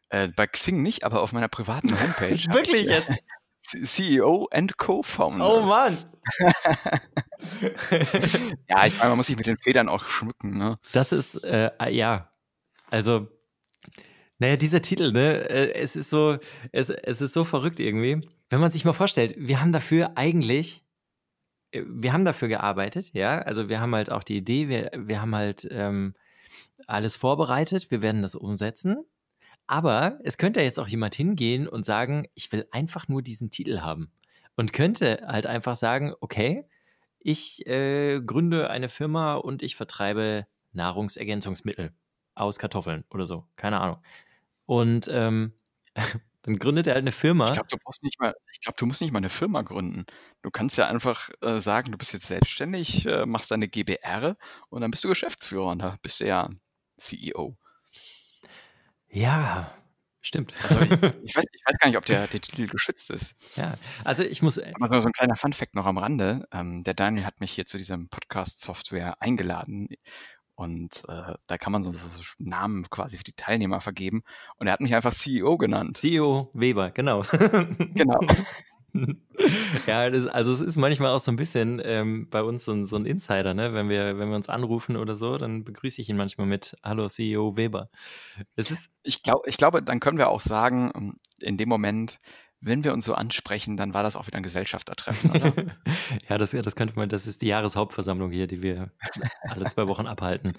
[0.09, 2.53] Äh, bei Xing nicht, aber auf meiner privaten Homepage.
[2.53, 3.23] Wirklich jetzt?
[3.67, 5.45] CEO and Co-Founder.
[5.47, 5.97] Oh Mann.
[8.69, 10.79] ja, ich meine, man muss sich mit den Federn auch schmücken, ne?
[10.93, 12.31] Das ist, äh, ja,
[12.89, 13.27] also,
[14.39, 16.37] naja, dieser Titel, ne, äh, es ist so,
[16.71, 18.27] es, es ist so verrückt irgendwie.
[18.49, 20.83] Wenn man sich mal vorstellt, wir haben dafür eigentlich,
[21.71, 25.21] äh, wir haben dafür gearbeitet, ja, also wir haben halt auch die Idee, wir, wir
[25.21, 26.15] haben halt ähm,
[26.87, 29.05] alles vorbereitet, wir werden das umsetzen
[29.67, 33.79] aber es könnte jetzt auch jemand hingehen und sagen, ich will einfach nur diesen Titel
[33.81, 34.11] haben.
[34.55, 36.65] Und könnte halt einfach sagen, okay,
[37.19, 41.91] ich äh, gründe eine Firma und ich vertreibe Nahrungsergänzungsmittel
[42.35, 43.47] aus Kartoffeln oder so.
[43.55, 43.97] Keine Ahnung.
[44.67, 45.53] Und ähm,
[46.43, 47.45] dann gründet er halt eine Firma.
[47.45, 50.05] Ich glaube, du brauchst nicht mal, ich glaube, du musst nicht mal eine Firma gründen.
[50.43, 54.37] Du kannst ja einfach äh, sagen, du bist jetzt selbstständig, äh, machst deine GBR
[54.69, 56.49] und dann bist du Geschäftsführer und da bist du ja
[56.97, 57.57] CEO.
[59.15, 59.71] Ja,
[60.19, 60.53] stimmt.
[60.61, 63.55] Also ich, ich, weiß, ich weiß gar nicht, ob der, der Titel geschützt ist.
[63.57, 63.73] Ja,
[64.03, 64.57] also ich muss.
[64.57, 66.45] Äh Aber so, so ein kleiner Fun-Fact noch am Rande.
[66.51, 69.87] Ähm, der Daniel hat mich hier zu diesem Podcast-Software eingeladen.
[70.55, 74.23] Und äh, da kann man so, so, Namen quasi für die Teilnehmer vergeben.
[74.57, 75.95] Und er hat mich einfach CEO genannt.
[75.95, 77.21] CEO Weber, genau.
[77.93, 78.19] genau.
[79.87, 82.85] ja, das, also es ist manchmal auch so ein bisschen ähm, bei uns so ein,
[82.85, 83.73] so ein Insider, ne?
[83.73, 87.07] Wenn wir, wenn wir uns anrufen oder so, dann begrüße ich ihn manchmal mit Hallo
[87.07, 87.89] CEO Weber.
[88.55, 92.17] Es ist ich, glaub, ich glaube, dann können wir auch sagen, ähm, in dem Moment,
[92.61, 95.53] wenn wir uns so ansprechen, dann war das auch wieder ein Gesellschaftertreffen, oder?
[96.29, 98.91] ja, das, das könnte man, das ist die Jahreshauptversammlung hier, die wir
[99.49, 100.53] alle zwei Wochen abhalten.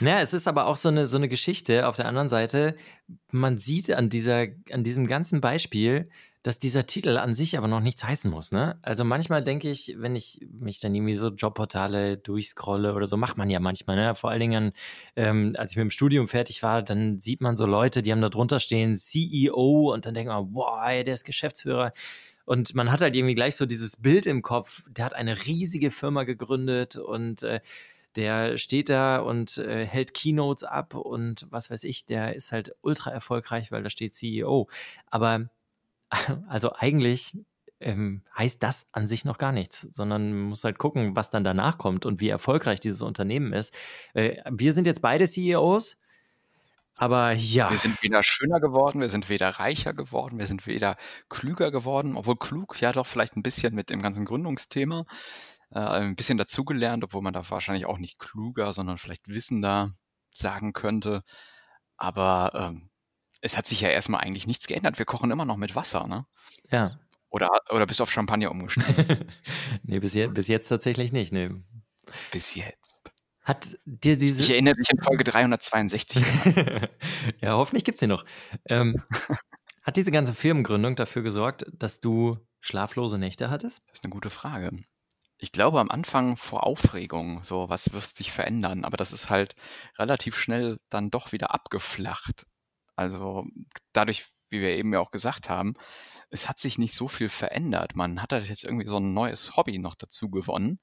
[0.00, 1.86] Naja, es ist aber auch so eine, so eine Geschichte.
[1.86, 2.74] Auf der anderen Seite,
[3.30, 6.08] man sieht an, dieser, an diesem ganzen Beispiel,
[6.46, 8.52] dass dieser Titel an sich aber noch nichts heißen muss.
[8.52, 8.78] Ne?
[8.82, 13.36] Also manchmal denke ich, wenn ich mich dann irgendwie so Jobportale durchscrolle oder so, macht
[13.36, 13.96] man ja manchmal.
[13.96, 14.14] Ne?
[14.14, 14.72] Vor allen Dingen,
[15.16, 18.20] ähm, als ich mit dem Studium fertig war, dann sieht man so Leute, die haben
[18.20, 21.92] da drunter stehen CEO und dann denkt man, wow, der ist Geschäftsführer.
[22.44, 25.90] Und man hat halt irgendwie gleich so dieses Bild im Kopf, der hat eine riesige
[25.90, 27.58] Firma gegründet und äh,
[28.14, 32.72] der steht da und äh, hält Keynotes ab und was weiß ich, der ist halt
[32.82, 34.68] ultra erfolgreich, weil da steht CEO.
[35.10, 35.50] Aber
[36.48, 37.36] also eigentlich
[37.80, 41.44] ähm, heißt das an sich noch gar nichts, sondern man muss halt gucken, was dann
[41.44, 43.76] danach kommt und wie erfolgreich dieses Unternehmen ist.
[44.14, 45.98] Äh, wir sind jetzt beide CEOs.
[46.98, 47.68] Aber ja.
[47.68, 50.96] Wir sind weder schöner geworden, wir sind weder reicher geworden, wir sind weder
[51.28, 55.04] klüger geworden, obwohl klug ja doch vielleicht ein bisschen mit dem ganzen Gründungsthema
[55.72, 59.90] äh, ein bisschen dazugelernt, obwohl man da wahrscheinlich auch nicht klüger, sondern vielleicht wissender
[60.32, 61.22] sagen könnte.
[61.98, 62.88] Aber ähm,
[63.46, 64.98] es hat sich ja erstmal eigentlich nichts geändert.
[64.98, 66.26] Wir kochen immer noch mit Wasser, ne?
[66.70, 66.90] Ja.
[67.30, 69.30] Oder, oder bist du auf Champagner umgestiegen?
[69.84, 71.32] nee, bis, je bis jetzt tatsächlich nicht.
[71.32, 71.50] Nee.
[72.32, 73.12] Bis jetzt.
[73.42, 74.42] Hat dir diese.
[74.42, 76.22] Ich erinnere mich in Folge 362.
[77.40, 78.24] ja, hoffentlich gibt es sie noch.
[78.68, 78.96] Ähm,
[79.82, 83.82] hat diese ganze Firmengründung dafür gesorgt, dass du schlaflose Nächte hattest?
[83.86, 84.70] Das ist eine gute Frage.
[85.38, 89.54] Ich glaube am Anfang vor Aufregung, so was wird sich verändern, aber das ist halt
[89.98, 92.46] relativ schnell dann doch wieder abgeflacht.
[92.96, 93.46] Also
[93.92, 95.74] dadurch, wie wir eben ja auch gesagt haben,
[96.30, 97.96] es hat sich nicht so viel verändert.
[97.96, 100.80] Man hat halt jetzt irgendwie so ein neues Hobby noch dazu gewonnen.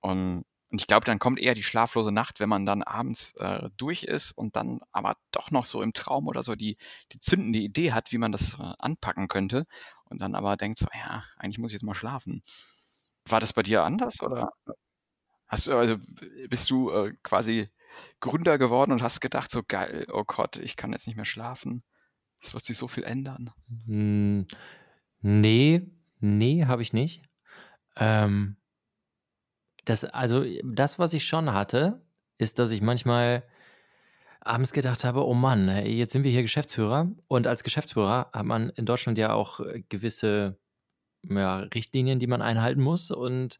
[0.00, 3.70] Und und ich glaube, dann kommt eher die schlaflose Nacht, wenn man dann abends äh,
[3.78, 6.76] durch ist und dann aber doch noch so im Traum oder so die,
[7.12, 9.66] die zündende Idee hat, wie man das äh, anpacken könnte.
[10.04, 12.42] Und dann aber denkt so, ja, eigentlich muss ich jetzt mal schlafen.
[13.26, 14.50] War das bei dir anders oder
[15.46, 15.96] hast du, also
[16.48, 17.68] bist du äh, quasi
[18.20, 21.82] Gründer geworden und hast gedacht, so geil, oh Gott, ich kann jetzt nicht mehr schlafen.
[22.40, 23.50] Es wird sich so viel ändern.
[23.86, 24.46] Hm,
[25.20, 25.82] nee,
[26.20, 27.22] nee, habe ich nicht.
[27.96, 28.56] Ähm,
[29.84, 32.02] das, also das, was ich schon hatte,
[32.38, 33.42] ist, dass ich manchmal
[34.40, 38.70] abends gedacht habe, oh Mann, jetzt sind wir hier Geschäftsführer und als Geschäftsführer hat man
[38.70, 40.58] in Deutschland ja auch äh, gewisse
[41.22, 43.58] ja, Richtlinien, die man einhalten muss und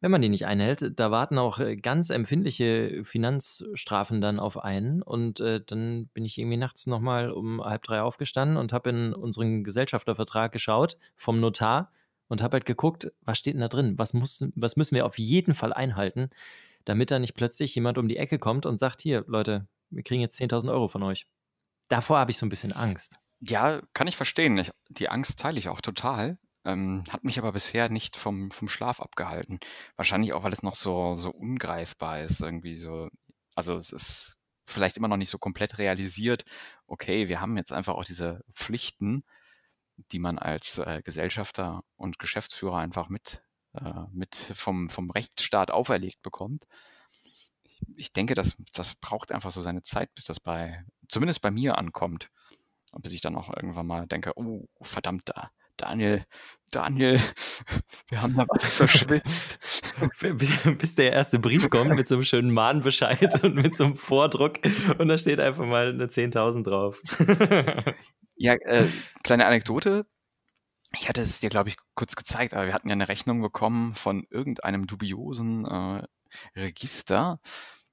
[0.00, 5.02] wenn man die nicht einhält, da warten auch äh, ganz empfindliche Finanzstrafen dann auf einen.
[5.02, 9.12] Und äh, dann bin ich irgendwie nachts nochmal um halb drei aufgestanden und habe in
[9.12, 11.90] unseren Gesellschaftervertrag geschaut vom Notar
[12.28, 13.98] und habe halt geguckt, was steht denn da drin?
[13.98, 16.30] Was, muss, was müssen wir auf jeden Fall einhalten,
[16.84, 20.20] damit da nicht plötzlich jemand um die Ecke kommt und sagt, hier, Leute, wir kriegen
[20.20, 21.26] jetzt 10.000 Euro von euch.
[21.88, 23.18] Davor habe ich so ein bisschen Angst.
[23.40, 24.58] Ja, kann ich verstehen.
[24.58, 26.38] Ich, die Angst teile ich auch total.
[26.68, 29.58] Ähm, hat mich aber bisher nicht vom, vom Schlaf abgehalten.
[29.96, 33.08] Wahrscheinlich auch, weil es noch so, so ungreifbar ist, irgendwie so.
[33.54, 36.44] Also es ist vielleicht immer noch nicht so komplett realisiert,
[36.86, 39.24] okay, wir haben jetzt einfach auch diese Pflichten,
[40.12, 46.20] die man als äh, Gesellschafter und Geschäftsführer einfach mit, äh, mit vom, vom Rechtsstaat auferlegt
[46.20, 46.66] bekommt.
[47.96, 51.78] Ich, denke, das, das braucht einfach so seine Zeit, bis das bei, zumindest bei mir
[51.78, 52.30] ankommt.
[52.92, 56.24] Und bis ich dann auch irgendwann mal denke, oh, verdammt, da, Daniel,
[56.70, 57.20] Daniel,
[58.08, 59.58] wir haben da was verschwitzt.
[60.78, 64.58] Bis der erste Brief kommt mit so einem schönen Mahnbescheid und mit so einem Vordruck
[64.98, 67.00] und da steht einfach mal eine 10.000 drauf.
[68.40, 68.86] Ja, äh,
[69.24, 70.06] kleine Anekdote.
[70.96, 73.96] Ich hatte es dir, glaube ich, kurz gezeigt, aber wir hatten ja eine Rechnung bekommen
[73.96, 76.04] von irgendeinem dubiosen äh,
[76.56, 77.40] Register.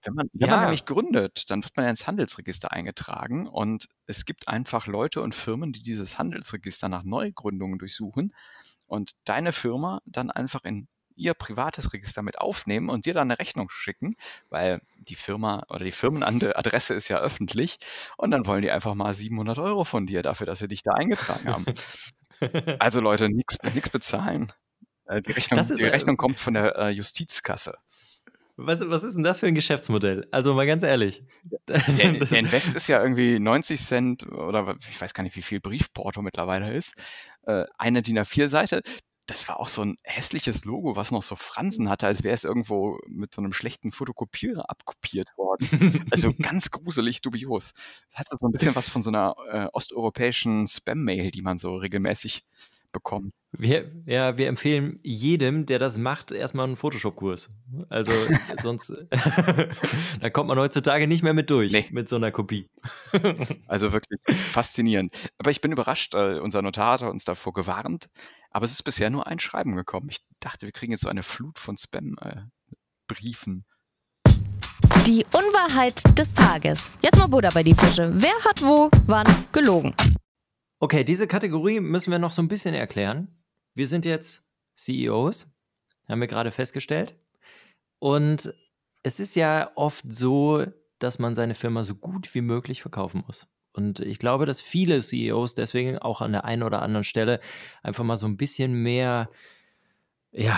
[0.04, 0.56] Wenn man, wenn ja.
[0.56, 5.24] man nämlich gründet, dann wird man ja ins Handelsregister eingetragen und es gibt einfach Leute
[5.24, 8.32] und Firmen, die dieses Handelsregister nach Neugründungen durchsuchen
[8.88, 13.40] und deine Firma dann einfach in ihr privates Register mit aufnehmen und dir dann eine
[13.40, 14.16] Rechnung schicken,
[14.50, 17.78] weil die Firma oder die Firmenadresse ist ja öffentlich
[18.18, 20.92] und dann wollen die einfach mal 700 Euro von dir dafür, dass sie dich da
[20.92, 21.66] eingetragen haben.
[22.80, 24.52] also Leute, nichts bezahlen.
[25.06, 27.78] Äh, die Rechnung, ist, die Rechnung kommt von der äh, Justizkasse.
[28.58, 30.28] Was, was ist denn das für ein Geschäftsmodell?
[30.32, 31.24] Also mal ganz ehrlich.
[31.68, 35.60] Der, der, Invest ist ja irgendwie 90 Cent oder ich weiß gar nicht, wie viel
[35.60, 36.96] Briefporto mittlerweile ist.
[37.46, 38.82] Äh, eine DIN A4-Seite
[39.28, 42.44] das war auch so ein hässliches Logo, was noch so Fransen hatte, als wäre es
[42.44, 46.06] irgendwo mit so einem schlechten Fotokopierer abkopiert worden.
[46.12, 47.74] also ganz gruselig dubios.
[48.12, 51.76] Das hatte so ein bisschen was von so einer äh, osteuropäischen Spam-Mail, die man so
[51.76, 52.44] regelmäßig
[52.96, 53.32] bekommen.
[53.52, 57.50] Wir, ja, wir empfehlen jedem, der das macht, erstmal einen Photoshop-Kurs.
[57.90, 58.12] Also
[58.64, 58.94] sonst,
[60.22, 61.86] da kommt man heutzutage nicht mehr mit durch, nee.
[61.92, 62.70] mit so einer Kopie.
[63.68, 64.20] also wirklich
[64.52, 65.14] faszinierend.
[65.38, 68.08] Aber ich bin überrascht, äh, unser Notar hat uns davor gewarnt,
[68.50, 70.08] aber es ist bisher nur ein Schreiben gekommen.
[70.10, 73.66] Ich dachte, wir kriegen jetzt so eine Flut von Spam-Briefen.
[73.66, 76.92] Äh, die Unwahrheit des Tages.
[77.02, 78.12] Jetzt mal Buddha bei die Fische.
[78.16, 79.94] Wer hat wo, wann gelogen?
[80.80, 83.30] Okay, diese Kategorie müssen wir noch so ein bisschen erklären.
[83.74, 84.46] Wir sind jetzt
[84.76, 85.54] CEOs,
[86.08, 87.18] haben wir gerade festgestellt.
[88.00, 88.54] Und
[89.04, 90.66] es ist ja oft so,
[91.00, 93.48] dass man seine Firma so gut wie möglich verkaufen muss.
[93.72, 97.40] Und ich glaube, dass viele CEOs deswegen auch an der einen oder anderen Stelle
[97.84, 99.30] einfach mal so ein bisschen mehr
[100.32, 100.58] ja,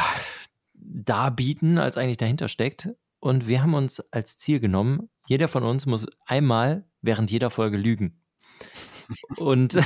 [0.73, 2.89] darbieten, als eigentlich dahinter steckt.
[3.19, 7.77] und wir haben uns als Ziel genommen, jeder von uns muss einmal während jeder Folge
[7.77, 8.21] lügen.
[9.37, 9.77] Und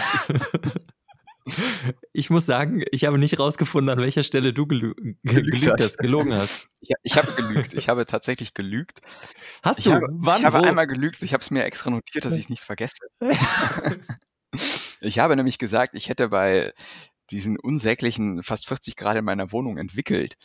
[2.13, 4.93] ich muss sagen, ich habe nicht rausgefunden, an welcher Stelle du gelü
[5.23, 6.69] gelügt hast, gelogen hast.
[6.81, 7.73] Ich, ich, habe gelügt.
[7.73, 9.01] Ich habe tatsächlich gelügt.
[9.63, 9.93] Hast ich du?
[9.93, 10.63] Habe, Wann, ich habe wo?
[10.63, 11.21] einmal gelügt.
[11.23, 12.97] Ich habe es mir extra notiert, dass ich es nicht vergesse.
[15.01, 16.73] ich habe nämlich gesagt, ich hätte bei
[17.31, 20.37] diesen unsäglichen fast 40 Grad in meiner Wohnung entwickelt.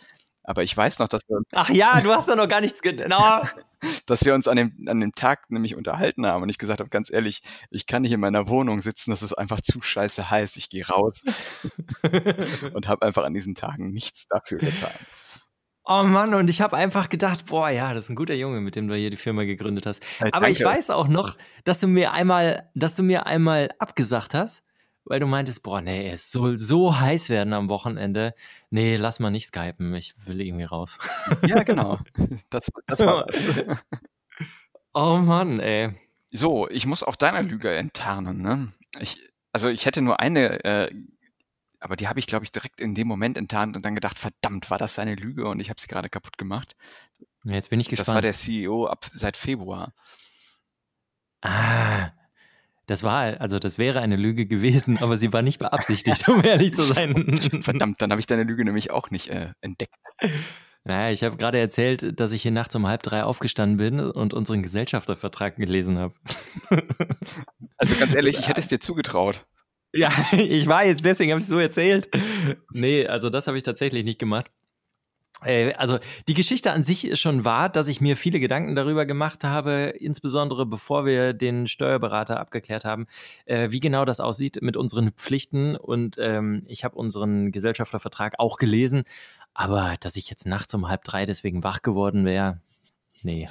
[0.47, 2.81] Aber ich weiß noch, dass wir uns, Ach ja, du hast da noch gar nichts
[2.81, 3.43] genau.
[4.07, 6.89] dass wir uns an dem, an dem Tag nämlich unterhalten haben und ich gesagt habe,
[6.89, 10.57] ganz ehrlich, ich kann nicht in meiner Wohnung sitzen, das ist einfach zu scheiße heiß,
[10.57, 11.23] ich gehe raus
[12.75, 14.93] und habe einfach an diesen Tagen nichts dafür getan.
[15.89, 18.75] Oh Mann, und ich habe einfach gedacht, boah, ja, das ist ein guter Junge, mit
[18.75, 20.03] dem du hier die Firma gegründet hast.
[20.21, 20.77] Äh, Aber ich danke.
[20.77, 24.65] weiß auch noch, dass du mir einmal, dass du mir einmal abgesagt hast,
[25.07, 28.35] weil du meintest, boah, nee, es soll so heiß werden am Wochenende.
[28.71, 30.99] Nee, lass mal nicht skypen, ich will irgendwie raus.
[31.47, 31.99] Ja, genau.
[32.51, 33.49] Das, das war das.
[34.95, 35.95] Oh Mann, ey.
[36.33, 38.41] So, ich muss auch deiner Lüge enttarnen.
[38.41, 38.73] Ne?
[38.99, 39.21] Ich,
[39.53, 40.91] also ich hätte nur eine, äh,
[41.81, 44.71] aber die habe ich, glaube ich, direkt in dem Moment enttarnt und dann gedacht, verdammt,
[44.71, 46.77] war das seine Lüge und ich habe sie gerade kaputt gemacht.
[47.45, 48.25] Jetzt bin ich Das war gespannt.
[48.25, 49.93] der CEO ab seit Februar.
[51.43, 52.11] ah,
[52.87, 56.75] das war, also das wäre eine Lüge gewesen, aber sie war nicht beabsichtigt, um ehrlich
[56.75, 57.37] zu sein.
[57.61, 59.97] Verdammt, dann habe ich deine Lüge nämlich auch nicht äh, entdeckt.
[60.85, 64.35] Naja, ich habe gerade erzählt, dass ich hier nachts um halb drei aufgestanden bin und
[64.35, 66.15] unseren Gesellschaftervertrag gelesen habe.
[67.79, 69.45] Also ganz ehrlich, ich hätte es dir zugetraut.
[69.93, 72.09] Ja, ich war jetzt, deswegen habe ich es so erzählt.
[72.73, 74.51] Nee, also das habe ich tatsächlich nicht gemacht.
[75.45, 79.05] Äh, Also die Geschichte an sich ist schon wahr, dass ich mir viele Gedanken darüber
[79.07, 83.07] gemacht habe, insbesondere bevor wir den Steuerberater abgeklärt haben,
[83.45, 85.77] äh, wie genau das aussieht mit unseren Pflichten.
[85.77, 89.05] Und ähm, ich habe unseren Gesellschaftervertrag auch gelesen,
[89.55, 92.59] aber dass ich jetzt nachts um halb drei deswegen wach geworden wäre,
[93.23, 93.49] nee.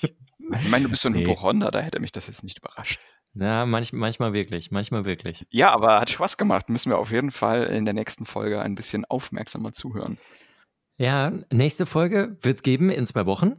[0.00, 1.20] Ich meine, du bist so ein Nee.
[1.22, 3.00] Hypochonder, da hätte mich das jetzt nicht überrascht.
[3.34, 5.44] Ja, manch, manchmal wirklich, manchmal wirklich.
[5.50, 6.68] Ja, aber hat Spaß gemacht.
[6.68, 10.18] Müssen wir auf jeden Fall in der nächsten Folge ein bisschen aufmerksamer zuhören.
[10.96, 13.56] Ja, nächste Folge wird es geben in zwei Wochen.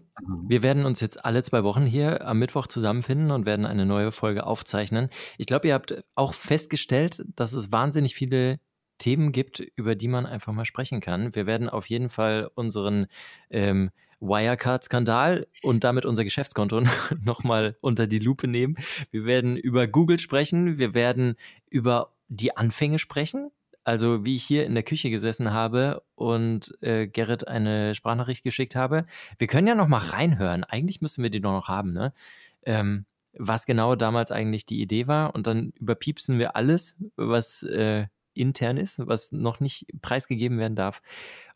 [0.47, 4.13] Wir werden uns jetzt alle zwei Wochen hier am Mittwoch zusammenfinden und werden eine neue
[4.13, 5.09] Folge aufzeichnen.
[5.37, 8.59] Ich glaube, ihr habt auch festgestellt, dass es wahnsinnig viele
[8.99, 11.35] Themen gibt, über die man einfach mal sprechen kann.
[11.35, 13.07] Wir werden auf jeden Fall unseren
[13.49, 16.83] ähm, Wirecard-Skandal und damit unser Geschäftskonto
[17.21, 18.77] nochmal unter die Lupe nehmen.
[19.11, 20.77] Wir werden über Google sprechen.
[20.77, 21.35] Wir werden
[21.69, 23.51] über die Anfänge sprechen.
[23.85, 28.75] Also wie ich hier in der Küche gesessen habe und äh, Gerrit eine Sprachnachricht geschickt
[28.75, 29.05] habe.
[29.37, 30.63] Wir können ja noch mal reinhören.
[30.63, 32.11] Eigentlich müssen wir die doch noch haben, ne?
[32.63, 33.05] Ähm,
[33.37, 35.35] was genau damals eigentlich die Idee war.
[35.35, 41.01] Und dann überpiepsen wir alles, was äh, intern ist, was noch nicht preisgegeben werden darf.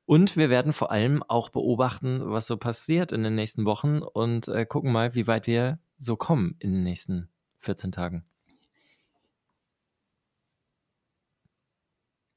[0.05, 4.47] Und wir werden vor allem auch beobachten, was so passiert in den nächsten Wochen und
[4.47, 8.28] äh, gucken mal, wie weit wir so kommen in den nächsten 14 Tagen.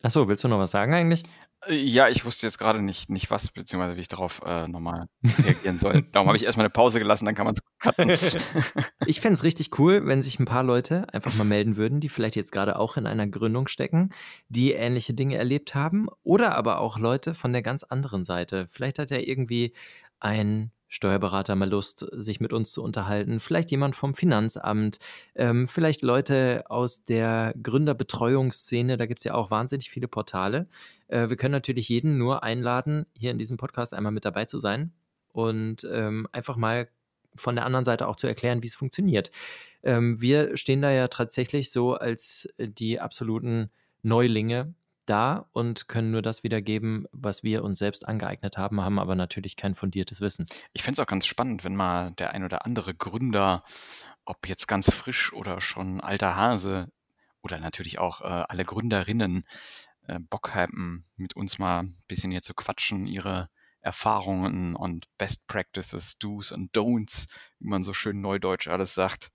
[0.03, 1.23] Achso, willst du noch was sagen eigentlich?
[1.67, 5.07] Äh, Ja, ich wusste jetzt gerade nicht, nicht was, beziehungsweise wie ich darauf äh, nochmal
[5.45, 6.03] reagieren soll.
[6.13, 8.11] Darum habe ich erstmal eine Pause gelassen, dann kann man es cutten.
[9.07, 12.09] Ich fände es richtig cool, wenn sich ein paar Leute einfach mal melden würden, die
[12.09, 14.11] vielleicht jetzt gerade auch in einer Gründung stecken,
[14.49, 16.09] die ähnliche Dinge erlebt haben.
[16.23, 18.67] Oder aber auch Leute von der ganz anderen Seite.
[18.71, 19.73] Vielleicht hat ja irgendwie
[20.19, 23.41] ein Steuerberater mal Lust, sich mit uns zu unterhalten.
[23.41, 24.99] Vielleicht jemand vom Finanzamt.
[25.35, 28.99] Ähm, vielleicht Leute aus der Gründerbetreuungsszene.
[28.99, 30.69] Da gibt es ja auch wahnsinnig viele Portale.
[31.09, 34.59] Äh, wir können natürlich jeden nur einladen, hier in diesem Podcast einmal mit dabei zu
[34.59, 34.93] sein
[35.33, 36.89] und ähm, einfach mal
[37.37, 39.31] von der anderen Seite auch zu erklären, wie es funktioniert.
[39.83, 43.71] Ähm, wir stehen da ja tatsächlich so als die absoluten
[44.03, 44.75] Neulinge
[45.07, 49.57] da und können nur das wiedergeben, was wir uns selbst angeeignet haben, haben aber natürlich
[49.57, 50.47] kein fundiertes Wissen.
[50.73, 53.65] Ich fände es auch ganz spannend, wenn mal der ein oder andere Gründer,
[54.25, 56.91] ob jetzt ganz frisch oder schon alter Hase
[57.43, 59.45] oder natürlich auch äh, alle Gründerinnen
[60.07, 63.49] äh, Bock haben, mit uns mal ein bisschen hier zu quatschen, ihre
[63.81, 67.29] Erfahrungen und Best Practices, Do's und Don'ts,
[67.59, 69.33] wie man so schön neudeutsch alles sagt,